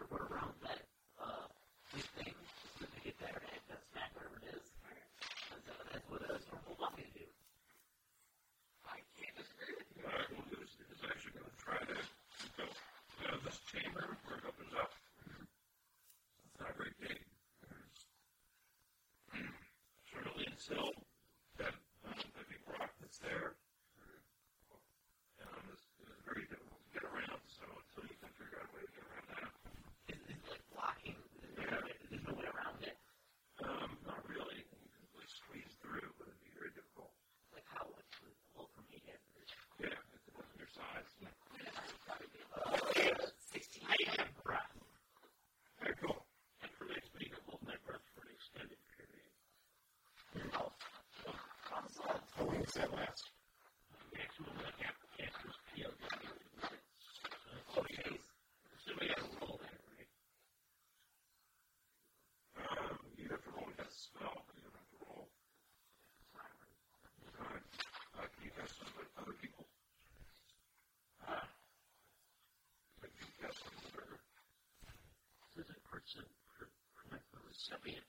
servir. 77.69 78.09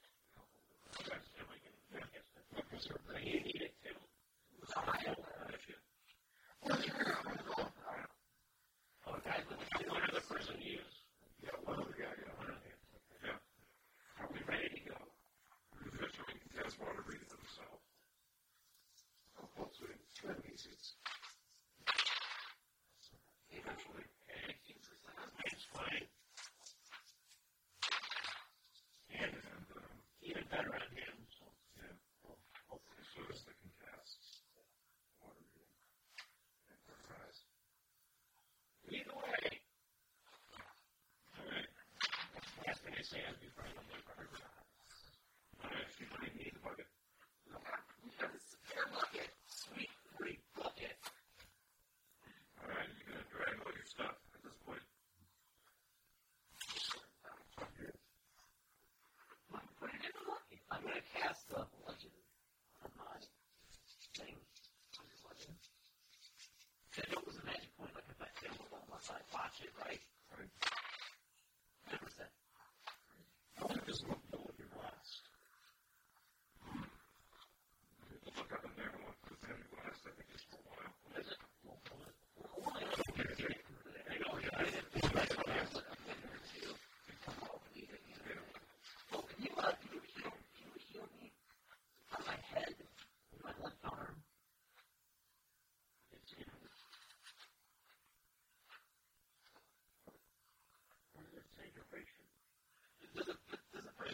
it, 69.64 69.72
right? 69.80 70.00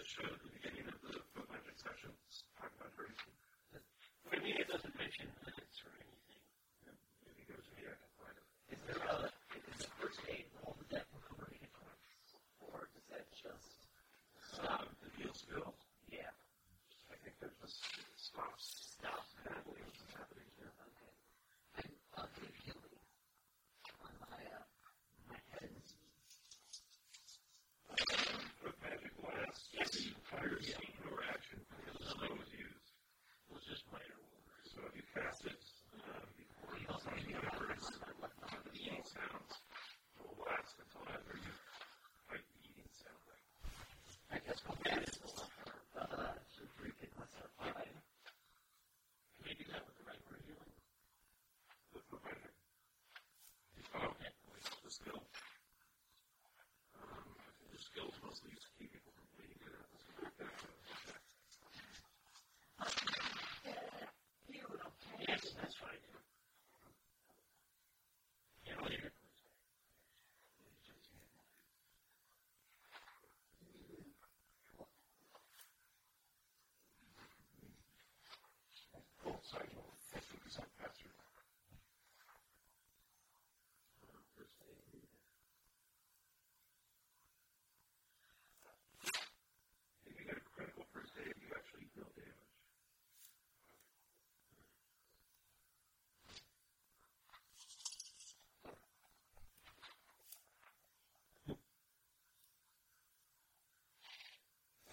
should 0.08 0.26
at 0.32 0.40
the 0.42 0.50
beginning 0.56 0.88
of 0.88 0.98
the 1.04 1.20
program 1.36 1.62
discussion 1.68 2.15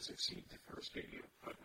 as 0.04 0.10
I've 0.12 0.20
seen 0.20 0.44
the 0.50 0.60
first 0.74 0.94
video, 0.94 1.22
but 1.46 1.56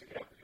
you 0.00 0.08
can 0.08 0.18
have 0.18 0.35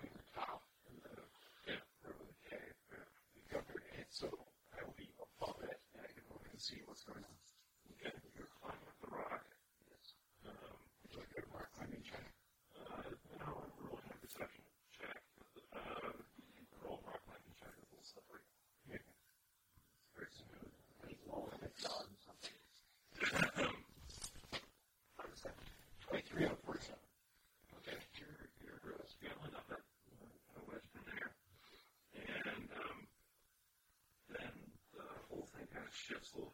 ships 36.09 36.33
will 36.35 36.53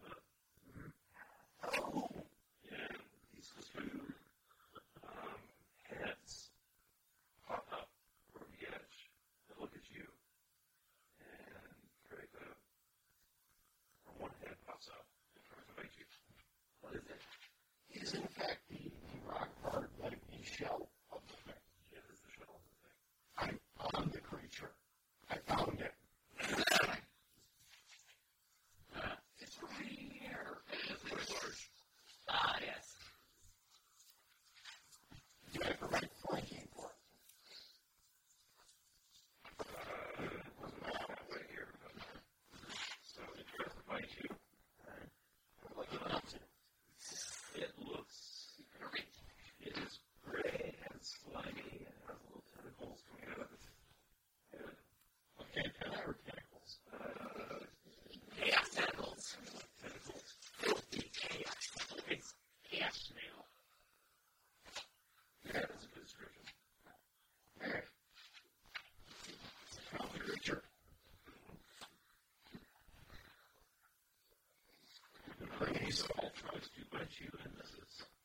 put 76.99 77.09
you 77.21 77.31
in 77.47 77.53
this 77.59 78.18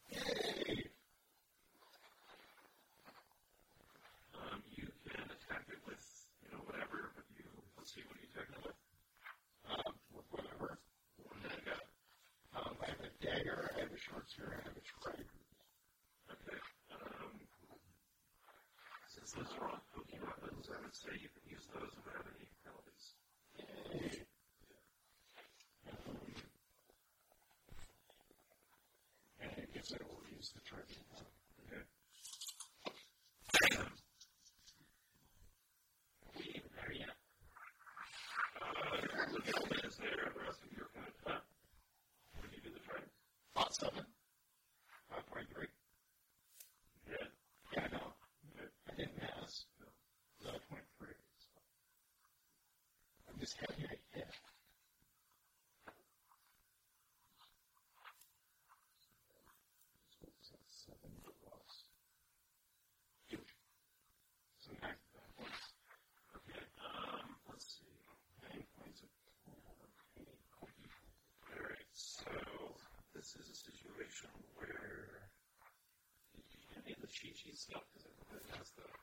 is 53.53 53.59
heavy 53.59 53.83
right 53.85 53.97
this 73.15 73.35
is 73.35 73.49
a 73.49 73.55
situation 73.55 74.29
where 74.55 75.29
the 77.01 77.07
cheat 77.07 77.37
sheet 77.37 77.57
stuff 77.57 77.83
because 77.93 78.07
everybody 78.09 78.57
has 78.57 78.71
the 78.75 79.02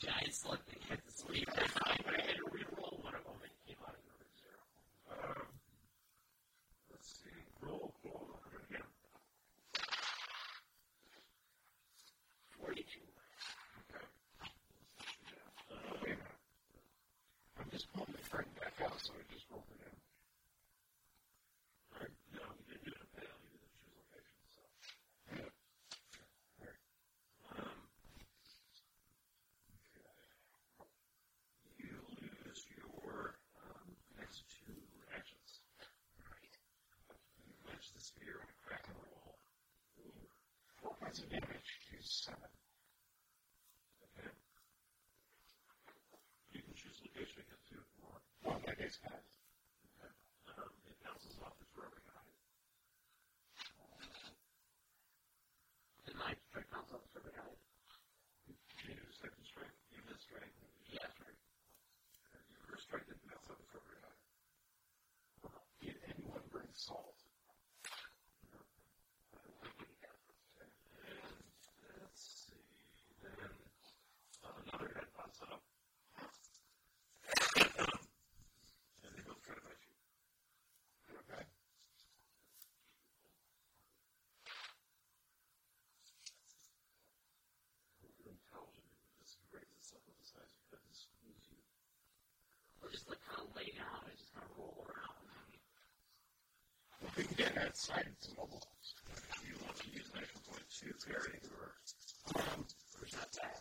Jay's 0.00 0.44
looking 0.48 0.97
right 93.68 93.84
now 93.84 94.00
is 94.14 94.24
going 94.32 94.46
to 94.46 94.52
roll 94.56 94.86
around. 94.88 95.52
Well, 97.02 97.12
we 97.16 97.24
can 97.24 97.36
get 97.36 97.58
outside 97.58 98.06
and 98.06 98.36
mobile. 98.36 98.62
If 99.12 99.44
you 99.44 99.54
want 99.64 99.76
to 99.76 99.88
use 99.92 100.08
an 100.14 100.22
extra 100.22 100.88
to 100.88 101.06
parry 101.06 101.40
or 101.52 101.74
um, 102.36 102.64
or 102.96 103.04
not 103.12 103.28
that. 103.32 103.60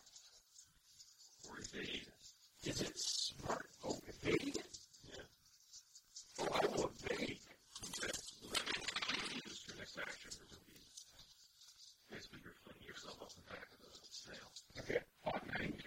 Or 1.49 1.59
evade. 1.59 2.07
Is 2.63 2.81
it 2.81 2.93
smart? 2.95 3.67
Oh, 3.83 3.99
evade? 4.07 4.57
Yeah. 5.07 5.23
Oh, 6.39 6.47
I 6.51 6.65
will 6.67 6.91
evade. 7.03 7.39
Okay. 7.99 8.11
Well, 8.43 8.63
use 9.33 9.63
your 9.67 9.77
next 9.77 9.97
action 9.97 10.31
for 10.31 10.45
evade. 10.45 10.87
Basically, 12.11 12.39
you're 12.43 12.55
flinging 12.63 12.87
yourself 12.87 13.17
off 13.21 13.35
the 13.35 13.43
back 13.49 13.67
of 13.71 13.79
the 13.81 13.91
snail. 14.11 14.47
Okay. 14.79 14.99
Hot 15.25 15.41
90. 15.59 15.86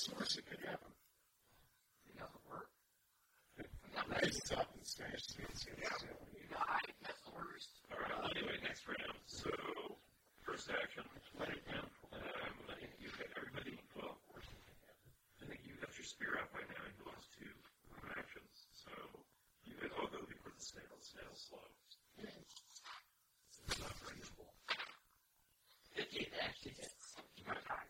source 0.00 0.40
it 0.40 0.48
could 0.48 0.64
happen. 0.64 0.88
It 2.08 2.16
doesn't 2.16 2.44
work. 2.48 2.72
It's 4.24 4.48
up 4.56 4.72
in 4.72 4.80
Spanish 4.80 5.28
means 5.36 5.60
you 5.68 5.76
yeah. 5.76 5.92
You 6.32 6.48
died. 6.48 6.88
That's 7.04 7.20
the 7.28 7.36
worst. 7.36 7.68
All 7.92 8.00
right. 8.00 8.08
Well, 8.16 8.32
anyway, 8.32 8.56
next 8.64 8.88
round. 8.88 9.20
So, 9.28 9.52
first 10.40 10.72
action. 10.72 11.04
Let 11.36 11.52
it 11.52 11.60
down. 11.68 11.84
Um, 12.16 12.56
you 12.96 13.12
hit 13.12 13.28
everybody. 13.36 13.76
Well, 13.92 14.16
I 14.32 15.44
think 15.44 15.60
you 15.68 15.76
got 15.84 15.92
your 15.92 16.08
spear 16.08 16.40
out 16.40 16.48
by 16.56 16.64
now. 16.64 16.80
You 16.96 17.04
lost 17.04 17.28
two 17.36 17.52
actions. 18.16 18.72
So, 18.72 18.92
you 19.68 19.76
hit. 19.84 19.92
Oh, 20.00 20.08
though, 20.08 20.24
before 20.24 20.56
the 20.56 20.64
snail, 20.64 20.96
snail 21.04 21.32
slow. 21.36 21.68
It's 22.24 23.76
not 23.76 23.92
rangeable. 24.08 24.48
15 25.92 26.24
actually 26.40 26.72
hits. 26.80 27.20
You 27.36 27.44
might 27.44 27.60
die. 27.68 27.89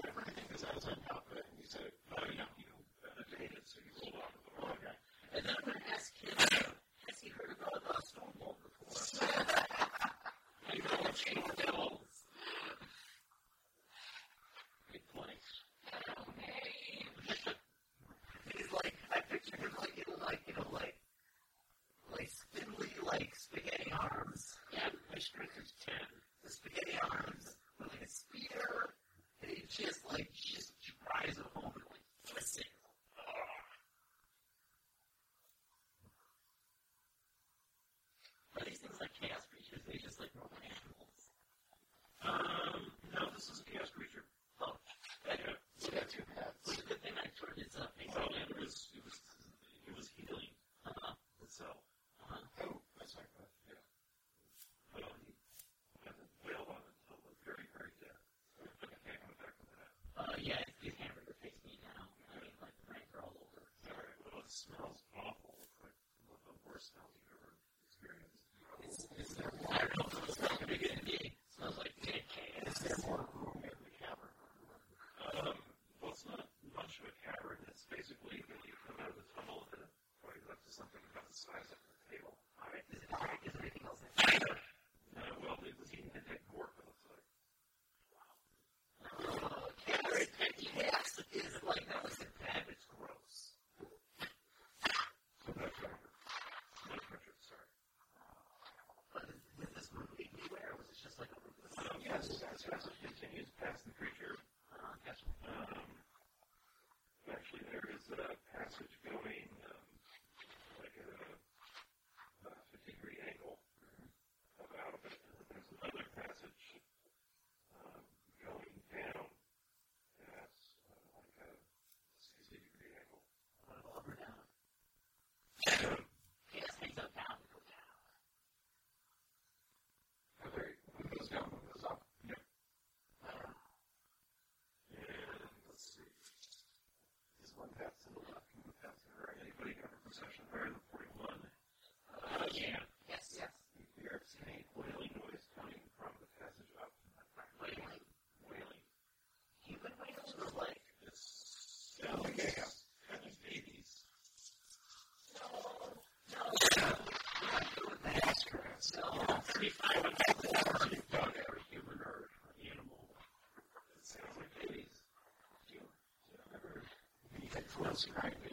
does 167.91 168.07
right. 168.23 168.50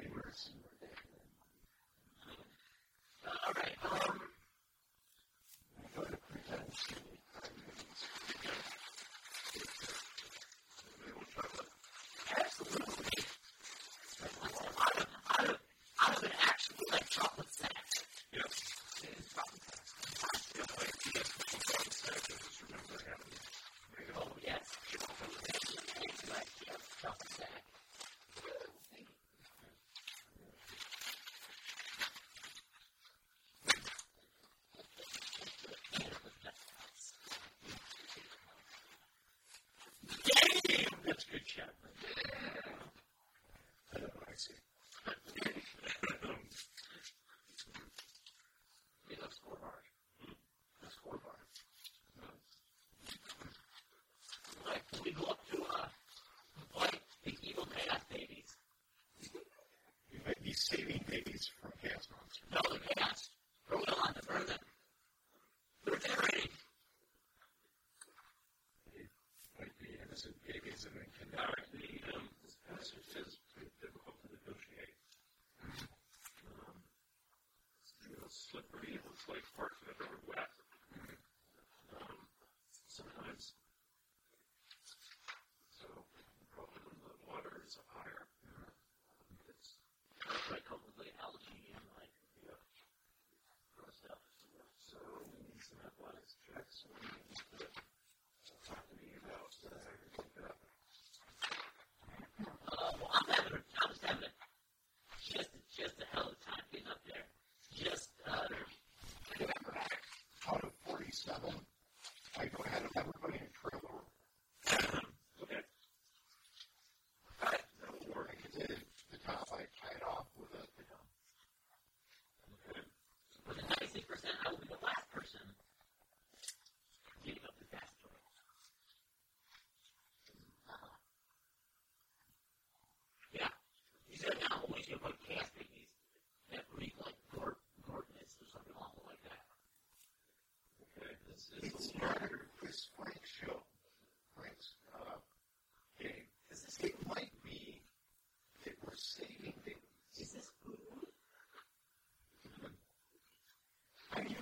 That's 41.09 41.25
good 41.25 41.41
shepherd. 41.47 41.88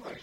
I 0.08 0.14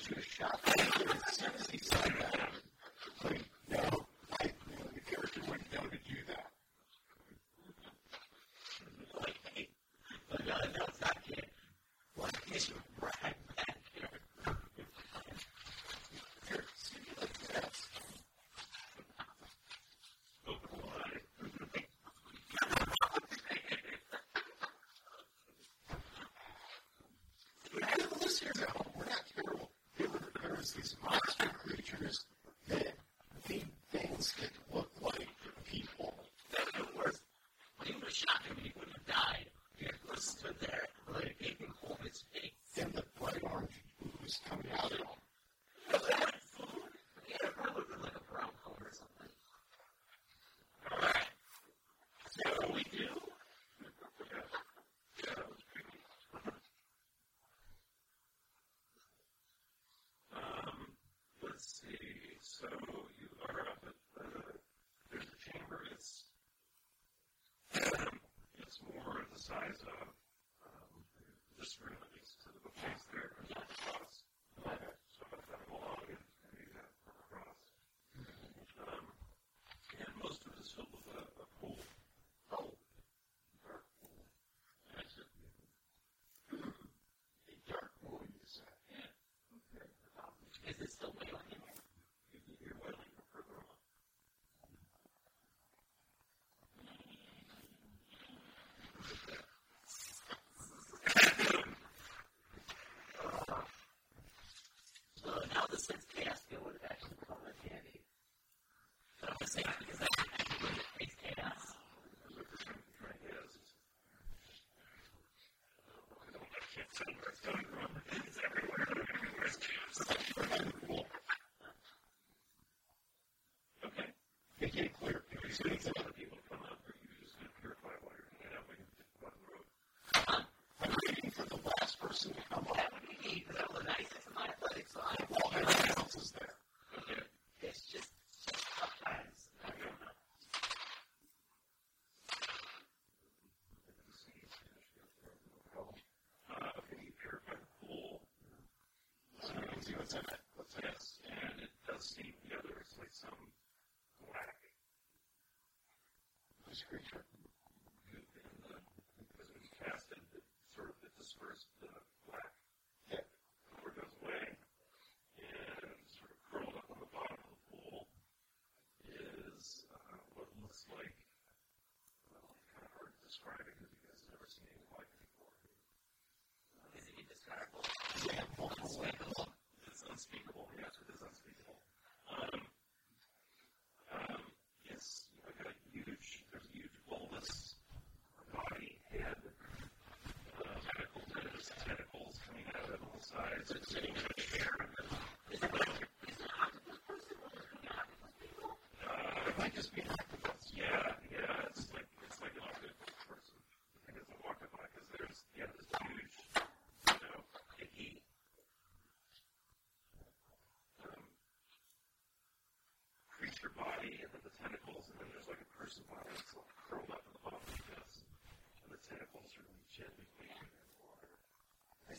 Make 124.75 124.85
it 124.85 124.99
clear. 124.99 125.23
If 125.31 125.43
you 125.43 125.51
see 125.51 125.63
anything, 125.69 126.12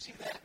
see 0.05 0.13
that? 0.19 0.44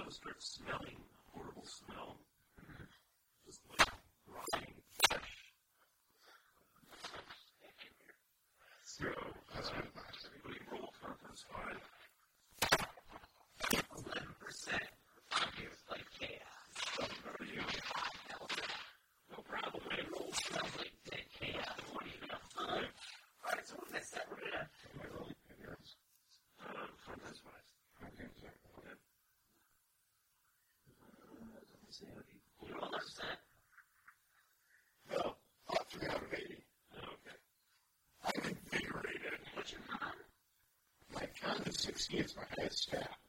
so 0.00 0.06
it 0.08 0.12
start 0.14 0.42
smelling 0.42 0.96
horrible 1.32 1.64
smell. 1.64 2.19
six 41.80 42.10
years 42.10 42.34
my 42.36 42.44
highest. 42.58 42.82
staff. 42.84 43.19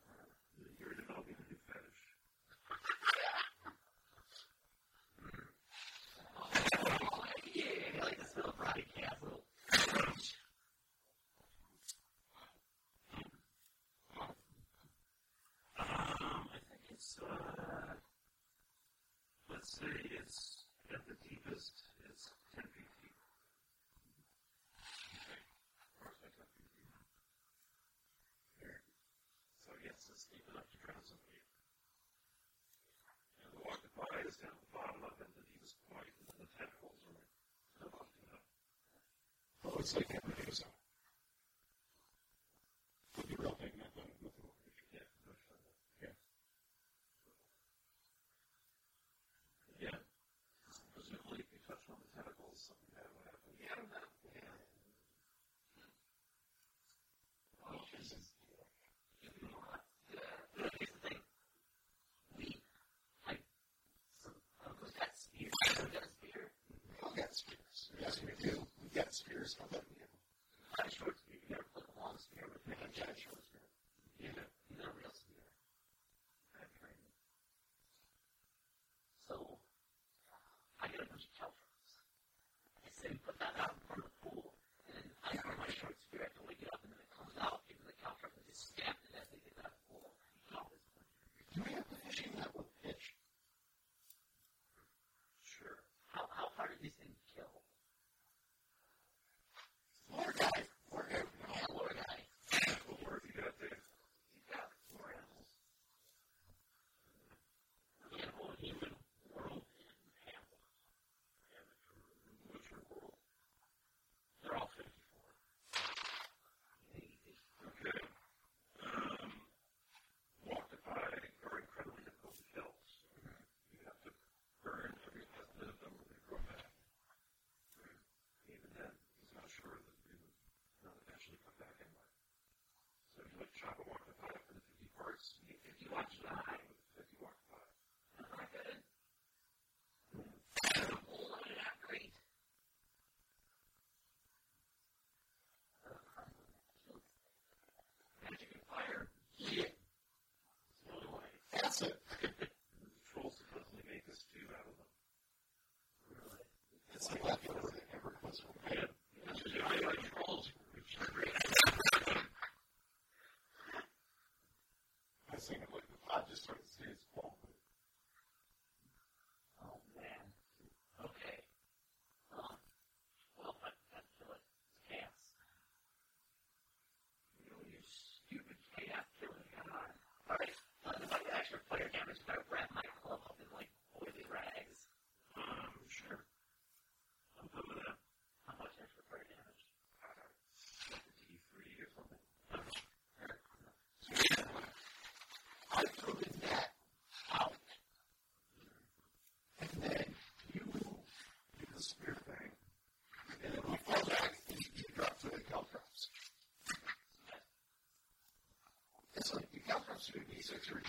absolute 210.01 210.27
knee 210.30 210.41
surgery 210.41 210.81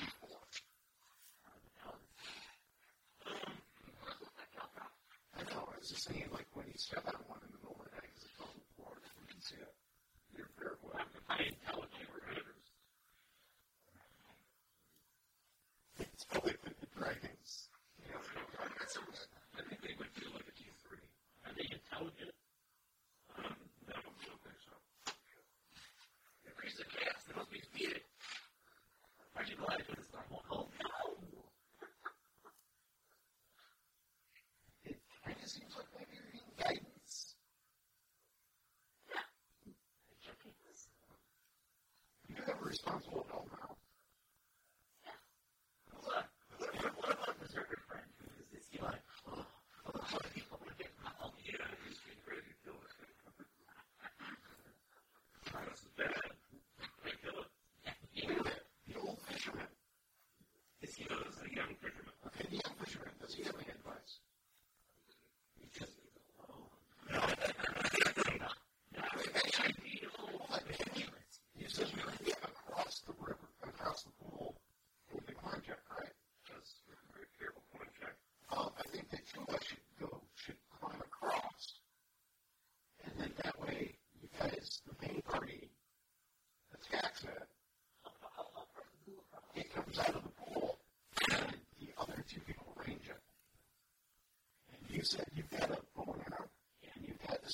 young 61.62 61.76
fisherman. 61.78 62.14
Okay, 62.26 62.46
the 62.50 62.60
young 62.64 62.76
fisherman, 62.82 63.14
does 63.20 63.34
he 63.34 63.42
have 63.44 63.54
any 63.54 63.70
advice? 63.70 64.18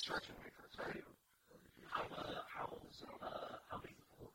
construction 0.09 0.33
makers, 0.41 0.73
right? 0.81 1.05
How, 1.85 2.01
uh, 2.17 2.41
how, 2.49 2.65
uh, 3.21 3.61
how 3.69 3.77
big 3.77 3.93
the 3.93 4.09
pool? 4.17 4.33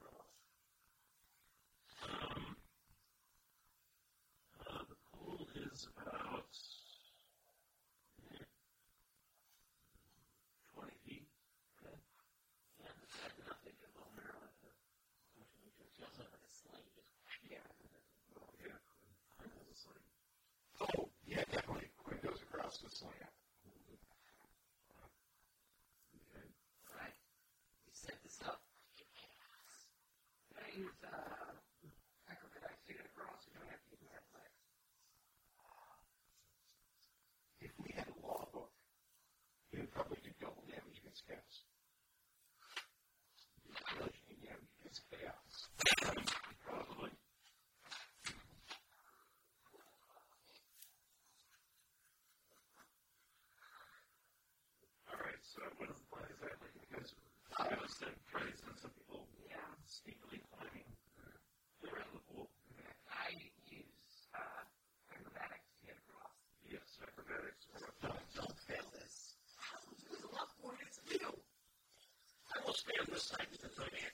Um, 2.07 2.55
uh, 4.63 4.87
the 4.87 4.95
pool 5.11 5.43
is 5.59 5.91
about 5.99 6.47
20 10.79 10.95
feet. 11.03 11.27
Okay. 11.83 11.99
Yeah, 12.79 12.95
it's 13.03 13.19
like 13.19 13.35
nothing 13.51 13.75
at 13.83 13.91
all 13.99 14.15
there 14.15 14.31
the 14.31 14.71
construction 14.71 15.59
makers. 15.67 15.99
Also 16.07 16.23
have 16.23 16.31
like 16.31 16.47
a 16.47 16.55
slate. 16.55 17.03
Yeah. 17.51 17.67
Oh, 20.87 21.11
yeah. 21.27 21.43
definitely. 21.51 21.91
Windows 22.07 22.39
across 22.47 22.79
the 22.79 22.95
slant. 22.95 23.24
expand 72.89 73.09
this 73.13 73.23
site 73.23 73.53
to 73.61 73.69
38 73.69 74.14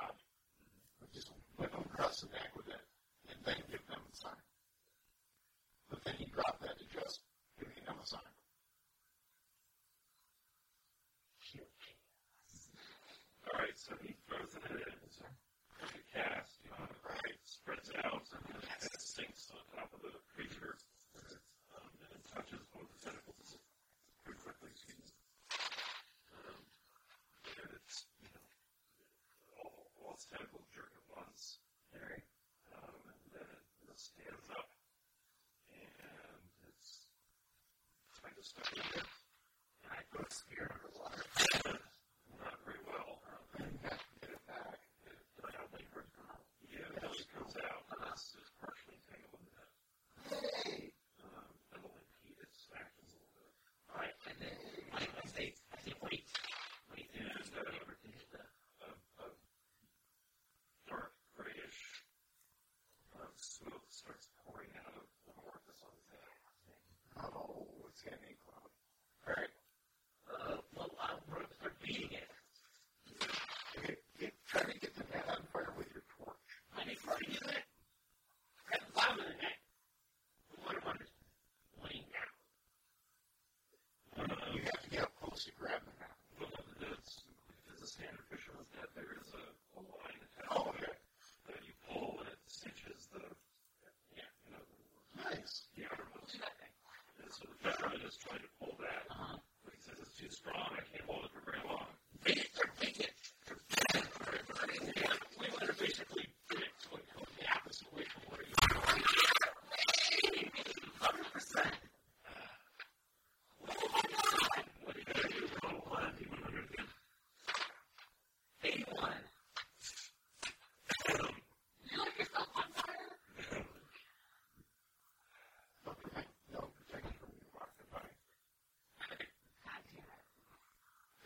is 38.41 38.53
familiar 38.57 39.10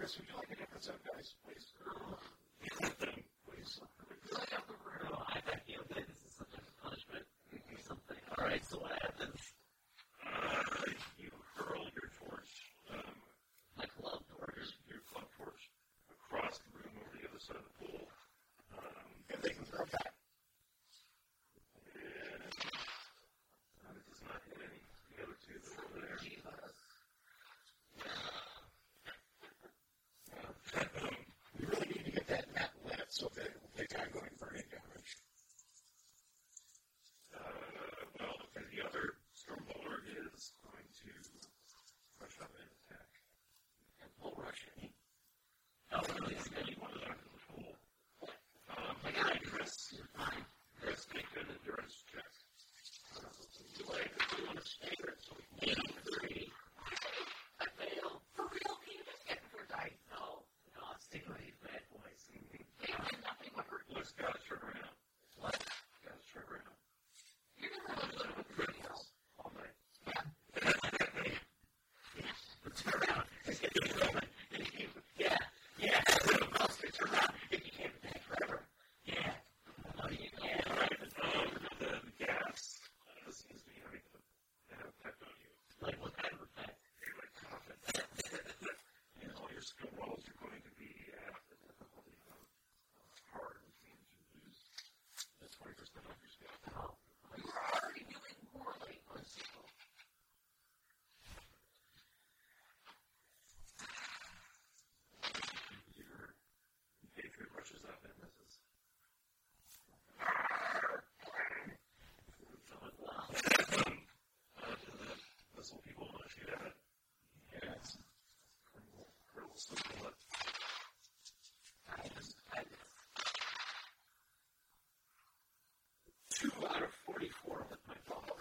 Because 0.06 0.20
we 0.20 0.38
like 0.38 0.52
an 0.52 0.58
episode, 0.62 1.02
guys. 1.04 1.34
Please. 1.44 2.25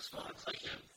as 0.05 0.15
long 0.15 0.31
as 0.36 0.44
I 0.47 0.52
can. 0.52 0.93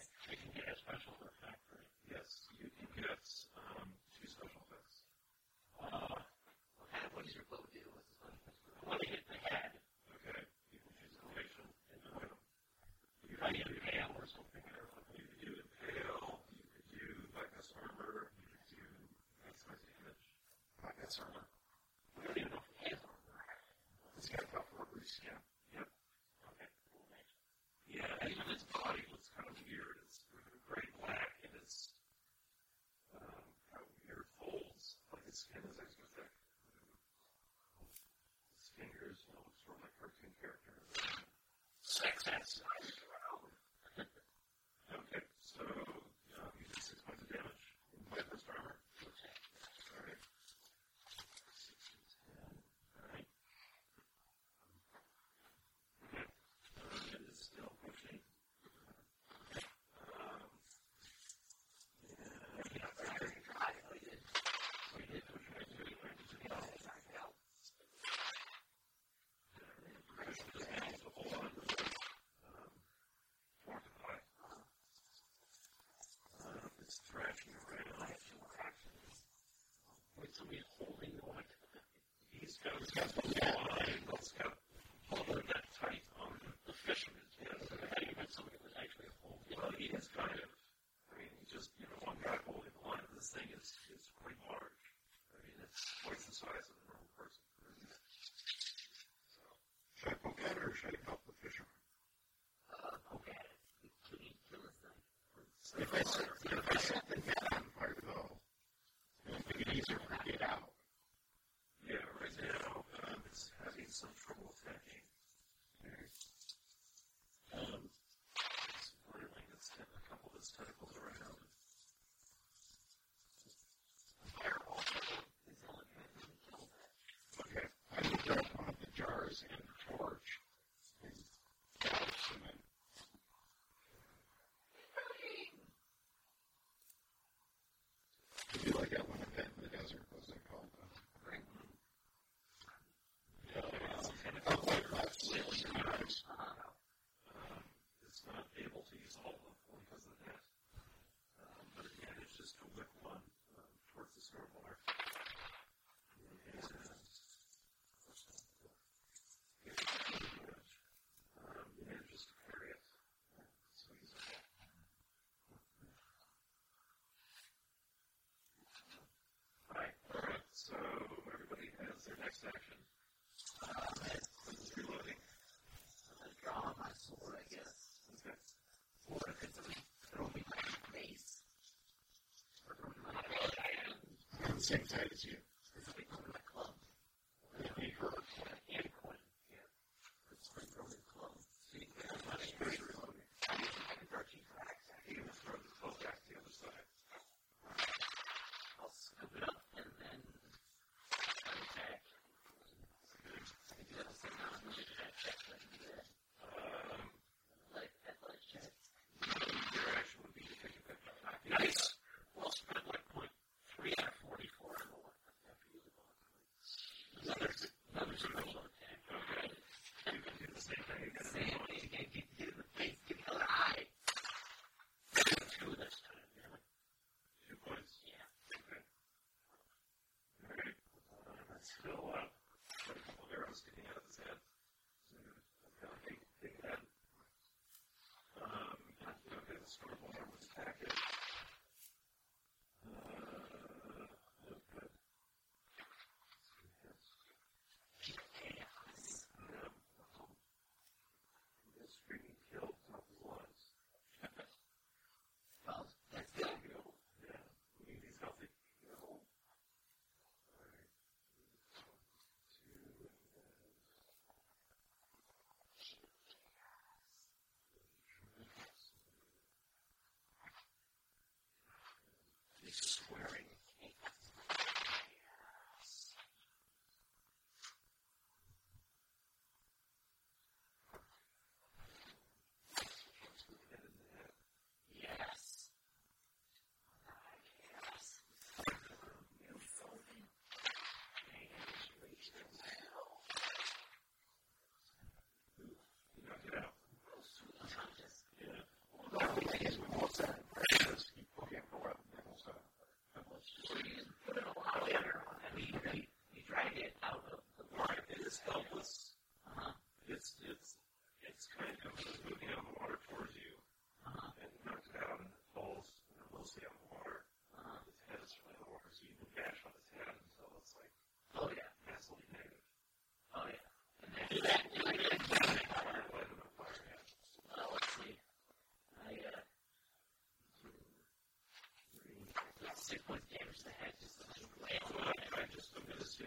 Scouts, 82.58 82.88
Scouts 82.88 83.14
on 83.24 83.32
the 83.32 83.45
line, 83.45 84.00
Girl 84.08 84.19
Scouts. 84.22 84.57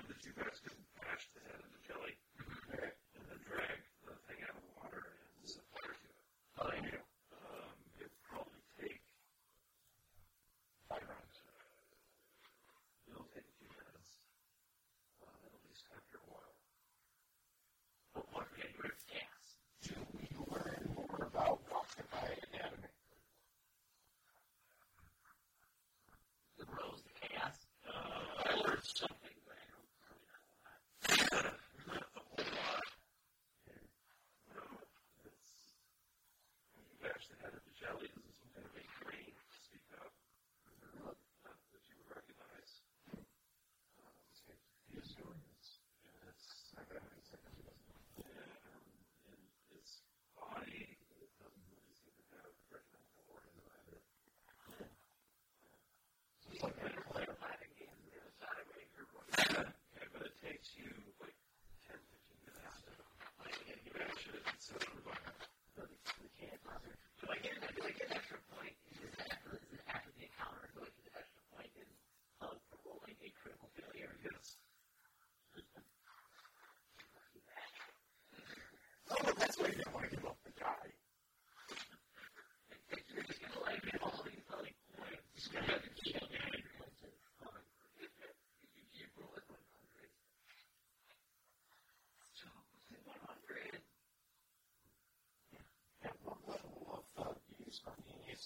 that 0.09 0.25
you 0.25 0.33
guys 0.37 0.60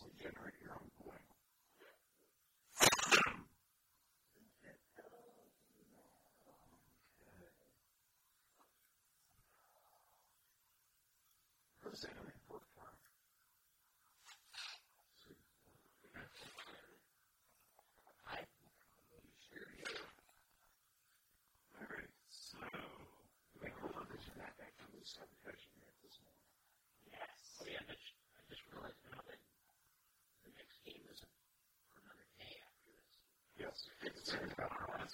for 0.00 0.08
you. 0.24 0.33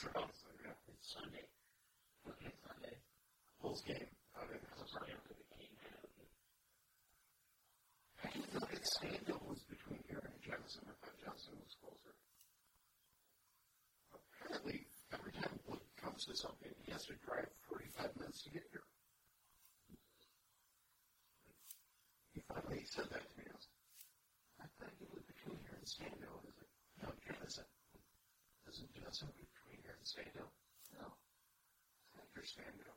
It's 0.00 1.12
Sunday, 1.12 1.44
Monday, 2.24 2.48
Sunday. 2.64 2.96
Bulls 3.60 3.84
game. 3.84 4.08
Okay, 4.32 4.56
there's 4.56 4.80
a 4.80 4.88
party 4.96 5.12
after 5.12 5.36
the 5.36 5.44
game. 5.52 5.76
I 8.24 8.32
think 8.32 8.48
the 8.48 8.64
distance 8.64 9.60
between 9.68 10.00
here 10.08 10.24
and 10.24 10.32
Jackson, 10.40 10.88
or 10.88 10.96
if 11.04 11.20
Jackson 11.20 11.52
was 11.60 11.76
closer, 11.84 12.16
apparently 14.16 14.88
every 15.12 15.36
time 15.36 15.60
Luke 15.68 15.84
comes 16.00 16.24
to 16.24 16.34
something. 16.48 16.72
He 16.80 16.96
has 16.96 17.04
to 17.12 17.14
drive 17.20 17.52
45 17.68 18.16
minutes 18.24 18.40
to 18.48 18.56
get 18.56 18.69
say 30.20 30.30
no. 30.36 30.44
No. 31.00 31.06
Understand 32.36 32.76
that. 32.84 32.89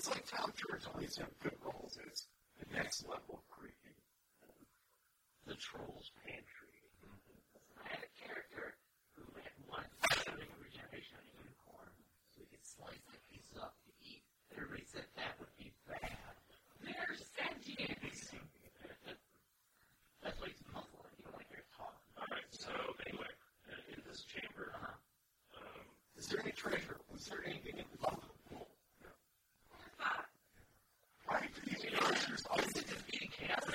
It's 0.00 0.08
like 0.08 0.24
town 0.24 0.48
clerks 0.56 0.88
always 0.88 1.12
have 1.20 1.28
good 1.44 1.60
rolls, 1.60 2.00
and 2.00 2.08
it's 2.08 2.24
the 2.56 2.64
next 2.72 3.04
level 3.04 3.44
creepy. 3.52 3.92
Um, 4.40 4.56
the 5.44 5.52
trolls 5.60 6.08
pantry, 6.24 6.80
mm-hmm. 7.04 7.36
a 7.36 7.60
bad 7.84 8.08
character 8.16 8.80
who 9.12 9.28
had 9.36 9.52
once 9.68 9.92
attempted 10.08 10.48
regeneration 10.56 11.20
on 11.20 11.28
a 11.28 11.36
unicorn 11.36 11.92
so 12.32 12.40
he 12.40 12.48
could 12.48 12.64
slice 12.64 13.04
the 13.12 13.20
pieces 13.28 13.60
up 13.60 13.76
to 13.84 13.92
eat. 14.00 14.24
The 14.56 14.64
reason 14.72 15.04
that 15.20 15.36
would 15.36 15.52
be 15.60 15.68
bad. 15.84 16.32
They're 16.80 17.20
sentient. 17.36 18.00
That's 20.24 20.36
why 20.40 20.48
it's 20.48 20.64
muscle 20.72 21.04
if 21.12 21.20
you 21.20 21.28
want 21.28 21.44
to 21.44 21.60
talk. 21.76 22.00
All 22.16 22.24
right. 22.32 22.48
So 22.56 22.72
anyway, 23.04 23.28
uh, 23.68 23.92
in 23.92 24.00
this 24.08 24.24
chamber, 24.24 24.72
uh, 24.80 24.96
um, 25.60 25.84
Is 26.16 26.32
there 26.32 26.40
any 26.40 26.56
treasure? 26.56 26.96
Was 27.12 27.28
there 27.28 27.44
anything 27.44 27.76
in 27.76 27.84
the 27.92 28.00
bottom? 28.00 28.29
I 32.02 32.62
think 32.62 32.86
it's 32.90 33.02
being 33.10 33.30
careful. 33.36 33.70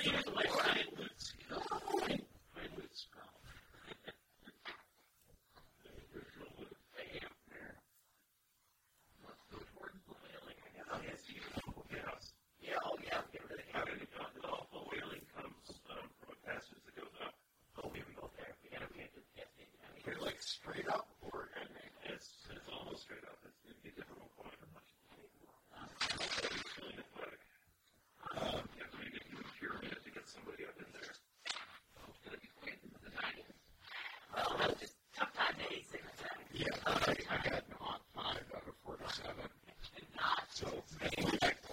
anyone 41.18 41.38
that 41.42 41.65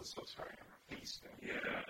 was 0.00 0.08
so 0.16 0.22
sorry 0.24 0.56
on 0.56 0.66
her 0.72 0.96
face. 0.96 1.20
Though. 1.22 1.46
Yeah, 1.46 1.89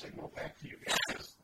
signal 0.00 0.32
back 0.34 0.58
to 0.58 0.66
you 0.66 0.76
guys. 0.86 1.39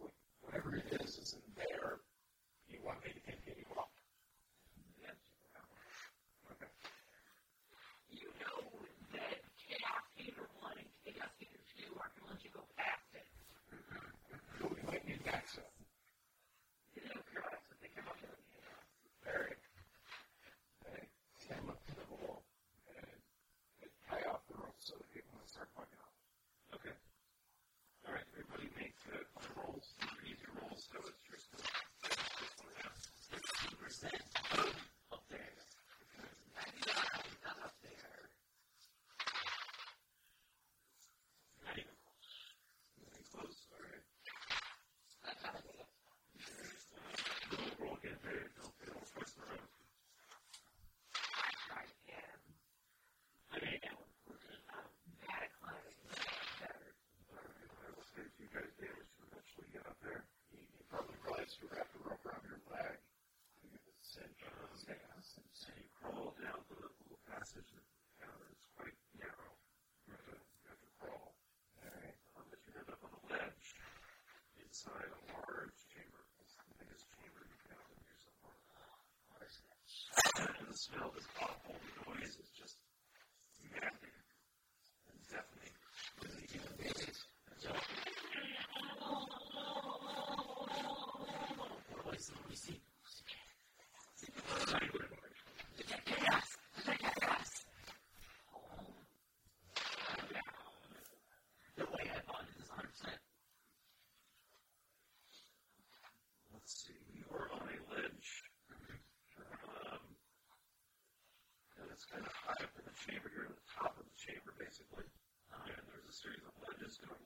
the 112.75 112.95
chamber 112.95 113.29
here 113.31 113.47
at 113.47 113.55
the 113.55 113.69
top 113.71 113.95
of 113.99 114.05
the 114.07 114.17
chamber, 114.19 114.51
basically. 114.59 115.07
Uh, 115.53 115.71
and 115.71 115.85
there's 115.91 116.09
a 116.11 116.17
series 116.17 116.43
of 116.43 116.55
ledges 116.67 116.99
going 116.99 117.26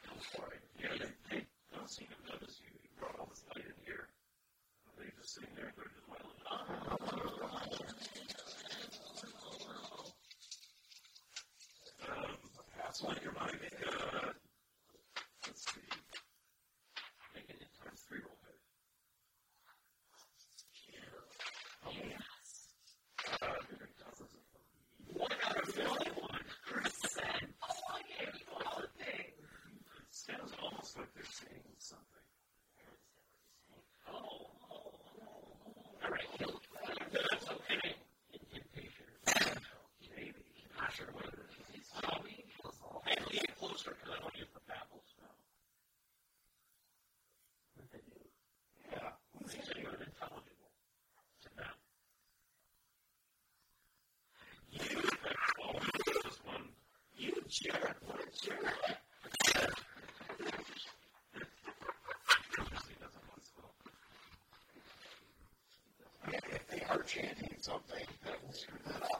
chanting 67.13 67.57
something, 67.59 68.05
that 68.23 68.41
will 68.41 68.53
that. 68.53 69.10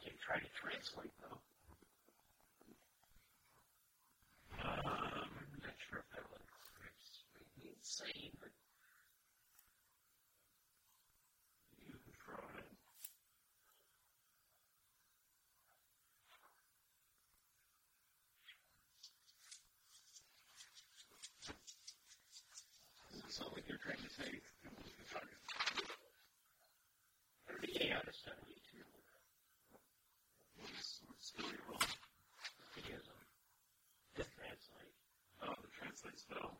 1933 0.00 1.19
the 36.28 36.59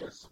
Jesus. 0.00 0.29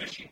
fishing 0.00 0.29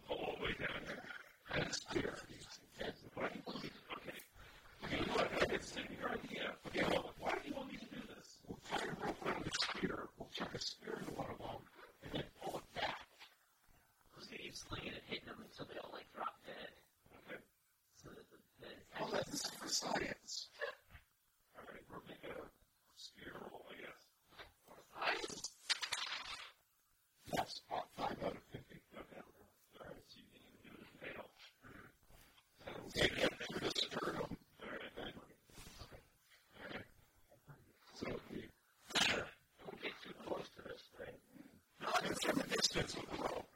sins 42.72 42.94
of 42.96 43.02
the 43.16 43.22
world. 43.22 43.47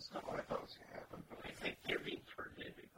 It's 0.00 0.08
not 0.16 0.24
one 0.24 0.40
of 0.40 0.48
those 0.48 0.72
you 0.80 0.86
have. 0.96 1.04
It's 1.44 1.60
a 1.60 1.76
giving 1.84 2.24
for 2.32 2.48
living. 2.56 2.88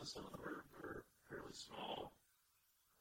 know 0.00 0.08
some 0.08 0.24
of 0.24 0.32
them 0.32 0.40
are, 0.48 0.64
are 0.80 1.04
fairly 1.28 1.52
small, 1.52 2.12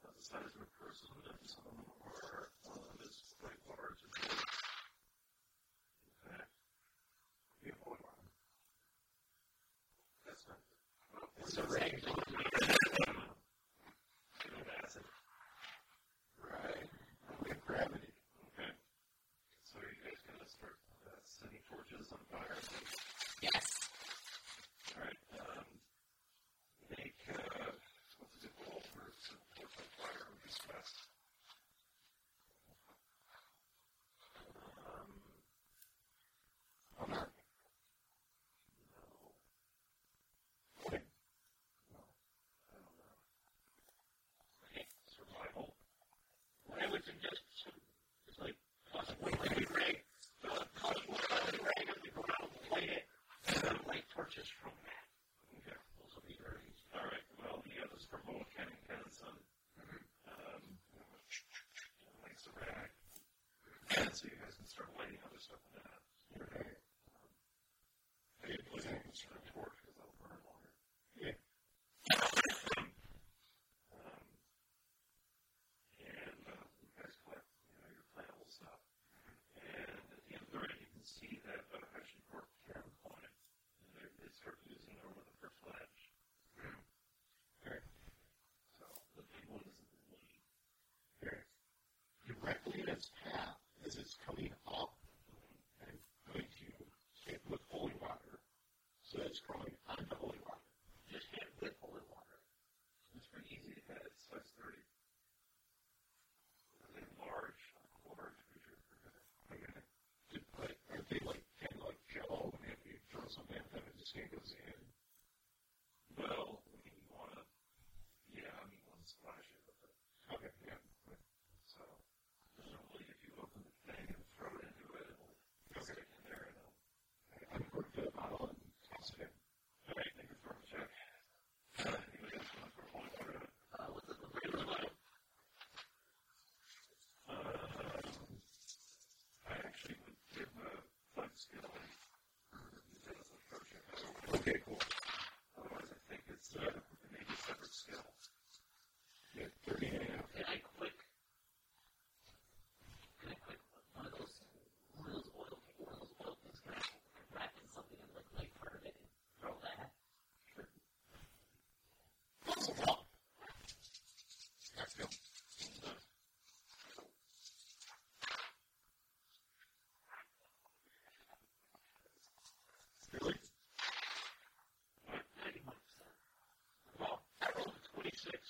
uh, 0.03 0.11
the 0.11 0.23
size 0.23 0.51
of 0.51 0.67
a 0.67 0.71
person, 0.83 1.07
and 1.15 1.39
some 1.47 1.63
of 1.63 1.71
them 1.79 1.87
are, 2.03 2.51
one 2.67 2.75
of 2.75 2.83
them 2.91 2.99
is 3.07 3.23
quite 3.39 3.55
large. 3.71 4.03
And 4.03 4.19
in 4.19 6.15
fact, 6.27 6.51
we 7.63 7.71
have 7.71 7.79
one. 7.87 8.03
That's 10.27 10.43
not. 10.51 10.59
Well, 11.15 11.31
it's 11.39 11.55
a 11.55 11.63
ray. 11.63 11.88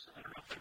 I 0.07 0.21
don't 0.21 0.33
know 0.37 0.58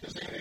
because 0.00 0.14
they 0.14 0.31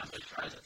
and 0.00 0.10
they 0.12 0.18
try 0.20 0.48
to 0.48 0.65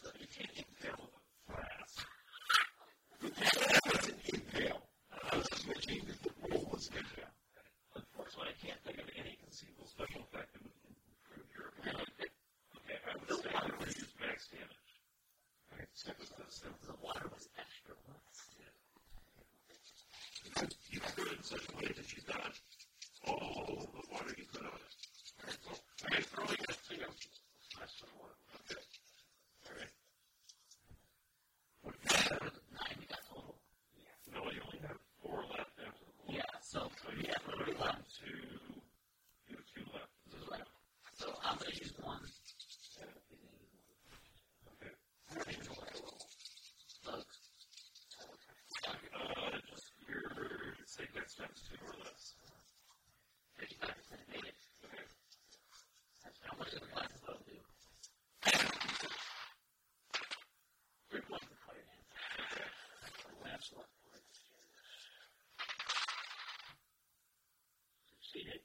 Okay. 68.31 68.63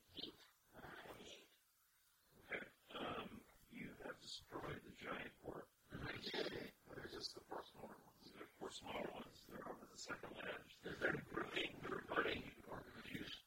Um, 2.94 3.42
you 3.74 3.90
have 4.06 4.14
destroyed 4.22 4.78
the 4.86 4.94
giant 5.02 5.34
one. 5.42 5.66
There's 5.90 7.14
just 7.14 7.34
the 7.34 7.42
four 7.50 7.66
smaller 7.74 7.98
ones. 8.06 8.30
The 8.30 8.46
four 8.60 8.70
smaller 8.70 9.10
ones. 9.18 9.42
There 9.50 9.66
are 9.66 9.74
the 9.82 9.98
second 9.98 10.38
largest. 10.38 10.78
Does 10.86 11.02
that 11.02 11.18
prevent 11.34 11.82
everybody 11.82 12.46
from 12.62 12.78
confusion? 12.94 13.42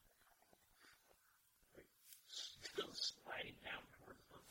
They're 2.75 2.91
sliding 2.99 3.55
down 3.63 3.87
towards 3.95 4.19
us. 4.35 4.43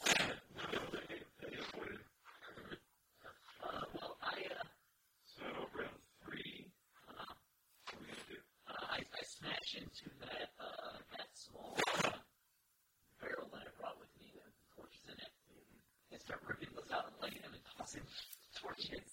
Well, 3.99 4.15
I 4.23 4.39
uh. 4.55 4.63
So 5.25 5.43
round 5.75 5.99
three, 6.23 6.71
uh, 7.11 7.33
we 7.99 8.07
do. 8.31 8.39
Uh, 8.67 8.73
I 8.89 8.99
I 9.03 9.21
smash 9.27 9.75
into 9.75 10.09
fortunate 18.61 19.03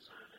churches. 0.00 0.31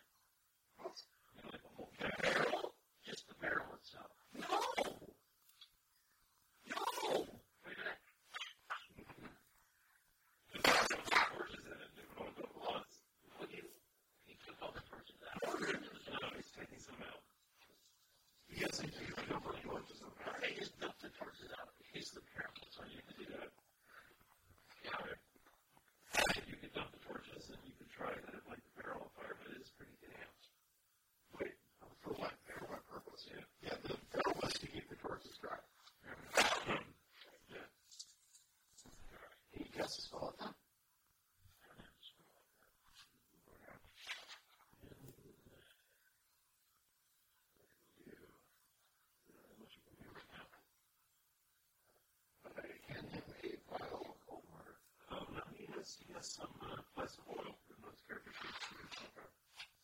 has 56.14 56.30
some 56.38 56.53
uh, 56.61 56.77
less 56.98 57.17
oil 57.25 57.58
character 58.06 58.33
sheets 58.38 58.61
here 58.69 58.85
so 58.93 59.06
far. 59.17 59.30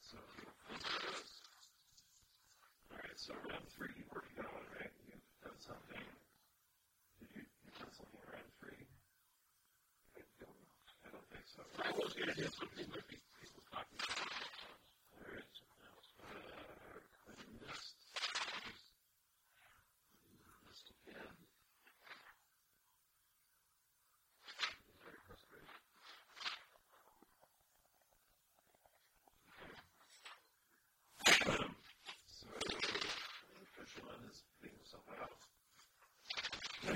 So, 0.01 0.17
Alright, 2.93 3.17
so 3.17 3.33
round 3.49 3.65
three 3.73 3.89
you 3.97 4.05
worked 4.13 4.37
it 4.37 4.45
right? 4.45 4.93
You've 5.09 5.25
done 5.41 5.57
something. 5.57 6.05
Did 7.17 7.29
you, 7.33 7.43
you 7.65 7.71
done 7.81 7.93
something 7.97 8.21
round 8.29 8.49
three? 8.61 8.85
I 10.17 10.21
don't, 10.37 10.61
I 11.01 11.07
don't 11.09 11.27
think 11.33 11.45
so. 11.49 11.65
I 11.81 11.89
was 11.97 12.13
going 12.13 12.29
to 12.29 12.37
do 12.37 12.45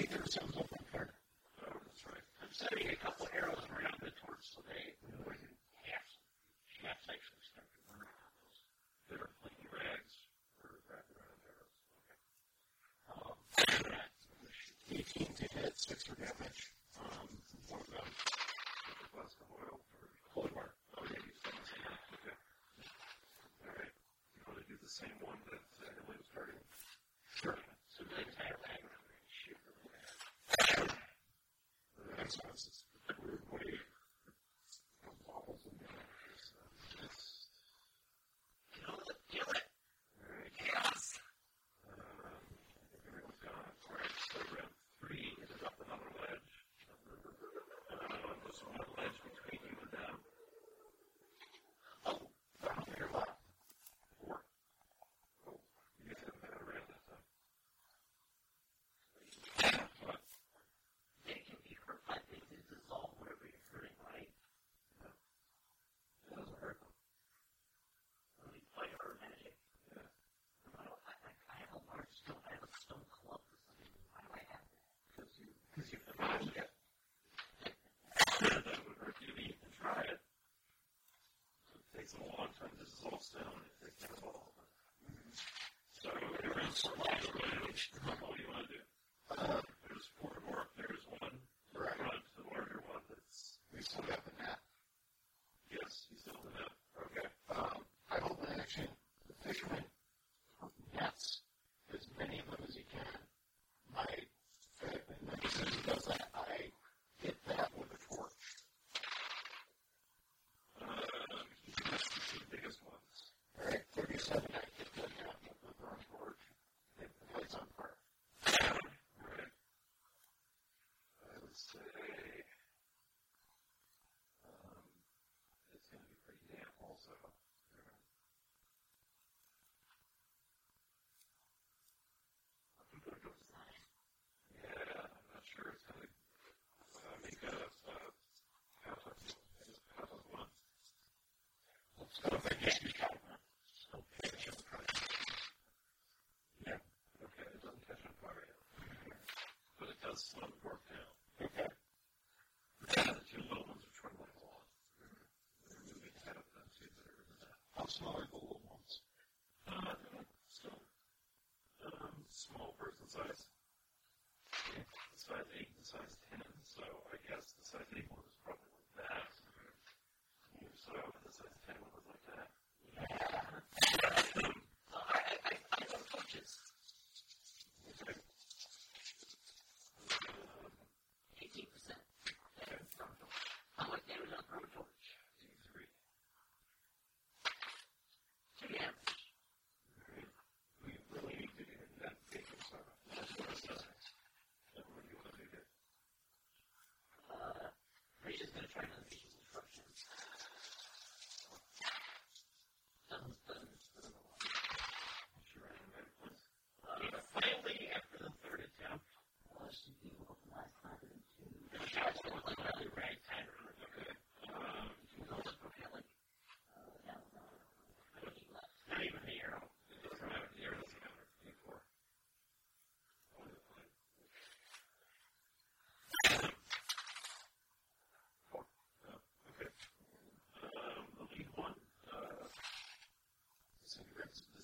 I'm 0.03 0.27
setting 2.51 2.91
a 2.91 2.95
couple 2.99 3.23
arrows 3.31 3.63
around 3.71 3.95
the 4.03 4.11
torch 4.19 4.43
so 4.43 4.59
they 4.67 4.91
when 5.23 5.39
half 5.79 6.03
half 6.83 6.99
actually 7.07 7.39
start 7.39 7.63
to 7.71 7.79
burn. 7.87 8.03
They're 9.07 9.31
flaming 9.39 9.71
rags. 9.71 10.27
Okay. 10.59 10.99
Um, 13.15 13.39
18 14.91 15.39
to 15.39 15.45
hit, 15.55 15.71
6 15.71 16.03
for 16.03 16.19
damage. 16.19 16.75
Um, 16.99 17.39
more 17.71 17.79
of 17.79 17.87
a 17.95 18.03
flammable 19.07 19.55
oil 19.55 19.79
for 19.87 20.03
the 20.03 20.11
blowtorch. 20.35 20.75
Okay. 20.99 21.15
Okay. 21.15 22.35
All 23.63 23.71
right. 23.71 23.93
You 24.35 24.43
want 24.51 24.59
to 24.59 24.67
do 24.67 24.75
the 24.83 24.91
same 24.91 25.15
one 25.23 25.39
that 25.47 25.62
exercises. 32.23 32.82
council 87.09 87.35
language 87.43 87.91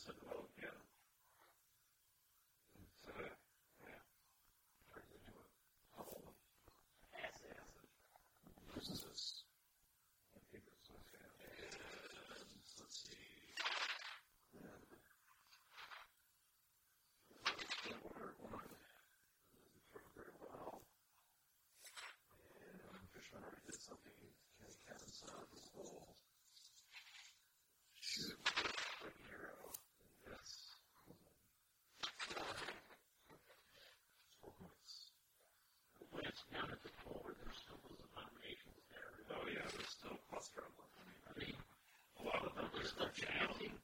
to 0.10 0.16
the 0.30 0.39
there's 42.80 42.94
no 42.98 43.06
jowling. 43.14 43.79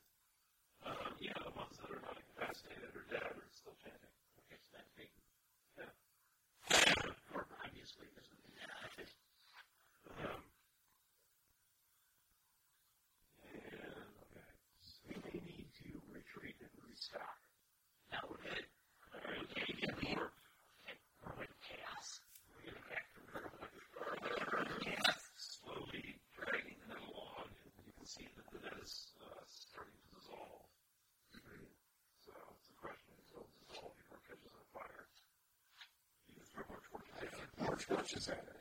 churches 37.87 38.27
at 38.29 38.37
it. 38.37 38.54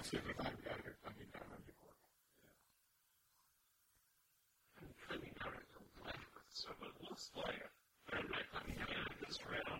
That's 0.00 0.14
every 0.14 0.32
time 0.32 0.56
coming 1.04 1.28
down 1.28 1.44
on 1.52 1.60
I'm 8.56 8.70
this 9.28 9.38
round. 9.44 9.79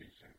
is 0.00 0.37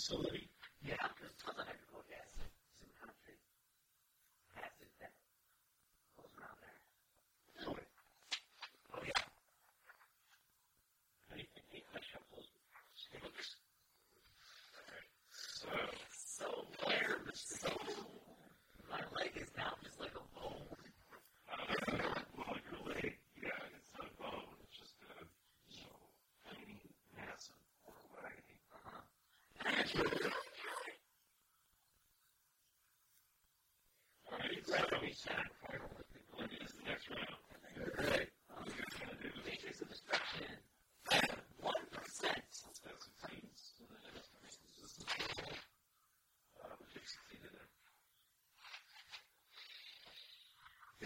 facility. 0.00 0.39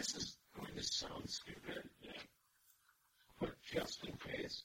this 0.05 0.16
is 0.23 0.36
going 0.55 0.74
to 0.76 0.83
sound 0.83 1.28
stupid, 1.28 1.89
yeah. 2.02 2.10
but 3.41 3.55
just 3.73 4.05
in 4.05 4.12
case, 4.18 4.65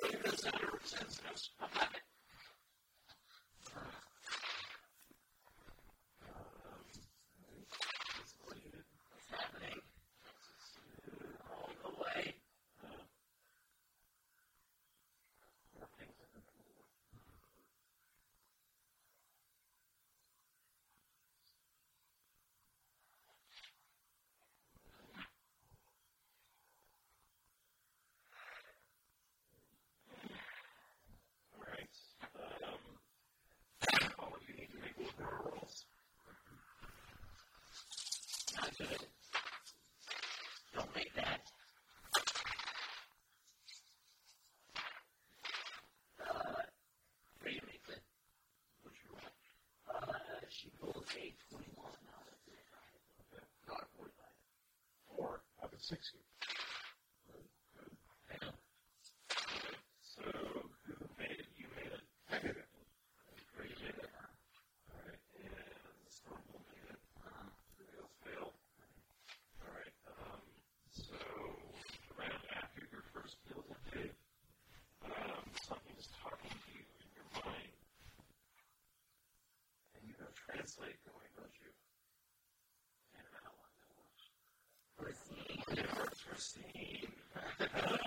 sinners, 0.41 0.95
and 0.99 1.11
sinners. 1.11 1.51
six 55.91 56.20
Yeah. 87.61 88.00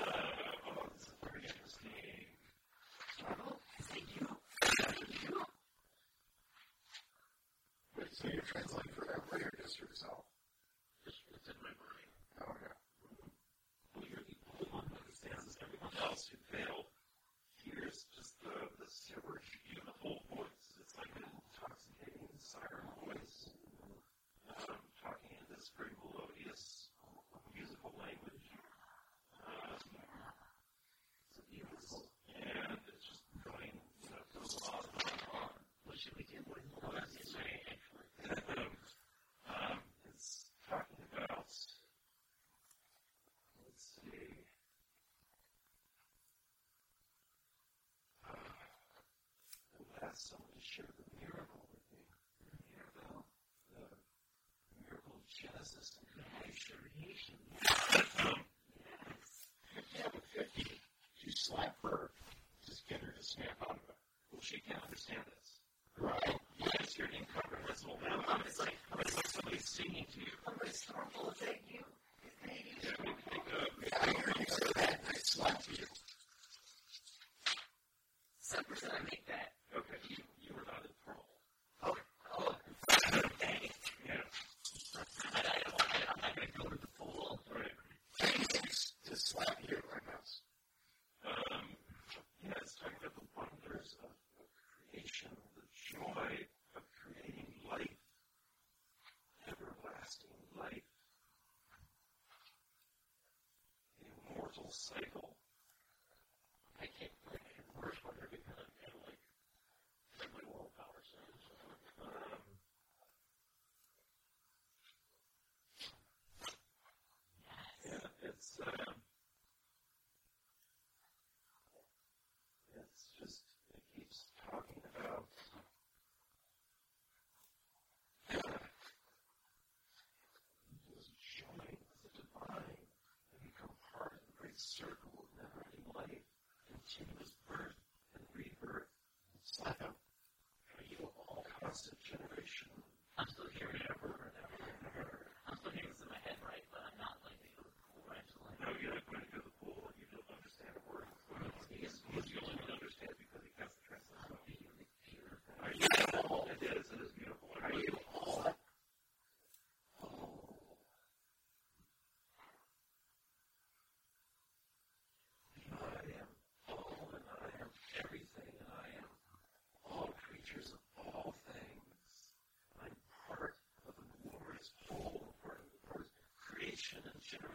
you 64.55 64.62
can't 64.62 64.83
understand 64.84 65.18
this. 65.26 65.58
Right. 65.99 66.39
You 66.58 66.70
just 66.78 66.97
hear 66.97 67.07
it 67.07 67.15
incomprehensible. 67.18 67.99
Now, 68.07 68.39
it's 68.47 68.60
like, 68.60 68.76
it's 69.00 69.16
like 69.16 69.26
somebody 69.26 69.58
singing 69.58 70.07
to 70.15 70.18
you. 70.20 70.31
I'm 70.47 70.55
Somebody's 70.55 70.84
horrible 70.86 71.34
thing. 71.34 71.64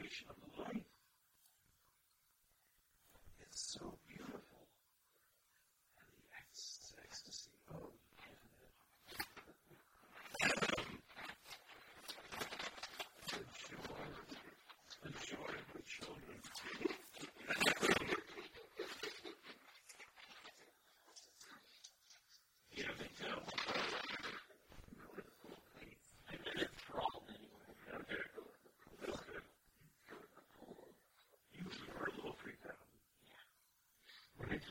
revelation 0.09 0.27
of 0.29 0.35
the 0.37 0.57
Lord. 0.57 0.58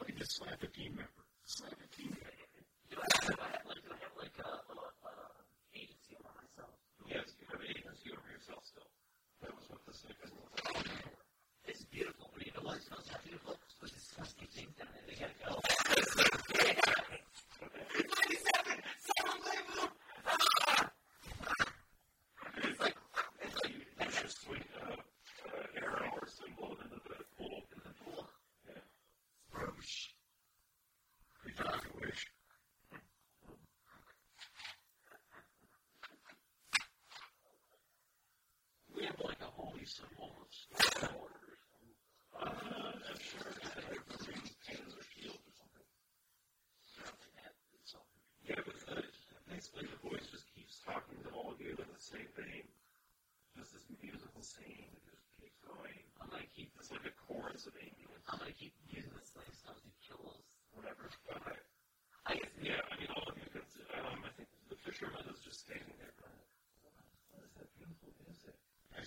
I 0.07 0.11
just 0.19 0.37
slap 0.37 0.63
a 0.63 0.67
team 0.67 0.95
member. 0.97 1.09
Slap 1.45 1.73
a 1.73 1.97
team 1.97 2.11
member. 2.11 2.28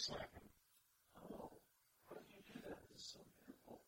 Oh, 0.09 0.17
how 2.09 2.15
you 2.27 2.41
do 2.51 2.59
that? 2.67 2.77
So 2.95 3.19
beautiful. 3.45 3.81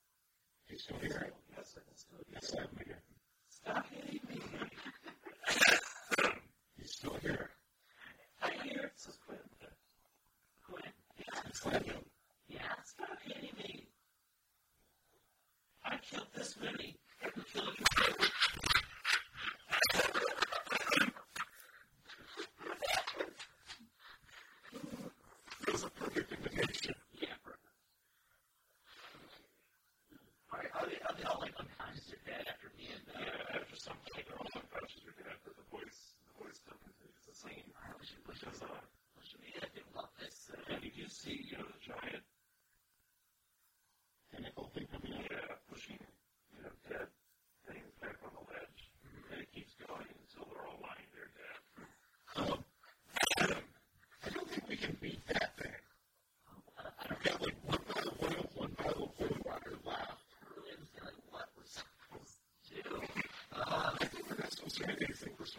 He's 0.68 0.84
still 0.84 0.98
here. 1.02 1.34
Yes, 1.58 1.76
I 1.76 1.82
can 1.82 1.98
still 1.98 2.20
hear 2.30 3.00
Stop 3.50 3.86
hitting 3.90 4.22
me. 4.30 4.42
He's 6.78 6.92
still 6.92 7.16
here. 7.20 7.50
I 8.44 8.52
hear 8.64 8.84
it, 8.84 8.92
says 8.96 9.18
Quinn. 9.26 9.40
Quinn, 10.70 10.84
yeah. 11.18 11.42
It's 11.48 11.66
laughing. 11.66 12.06
Yeah, 12.48 12.60
stop 12.86 13.18
hitting 13.26 13.50
me. 13.58 13.88
I 15.84 15.98
killed 15.98 16.28
this 16.36 16.56
many. 16.62 16.96
I 17.24 17.30
killed 17.52 17.74
you. 18.20 18.23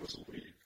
was 0.01 0.17
a 0.17 0.31
lead. 0.31 0.64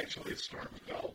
actually 0.00 0.34
storm 0.36 0.68
fell. 0.86 1.14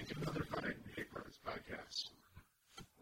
to 0.00 0.14
another 0.22 0.44
Hate 0.96 1.12
Brothers 1.12 1.38
podcast. 1.46 2.21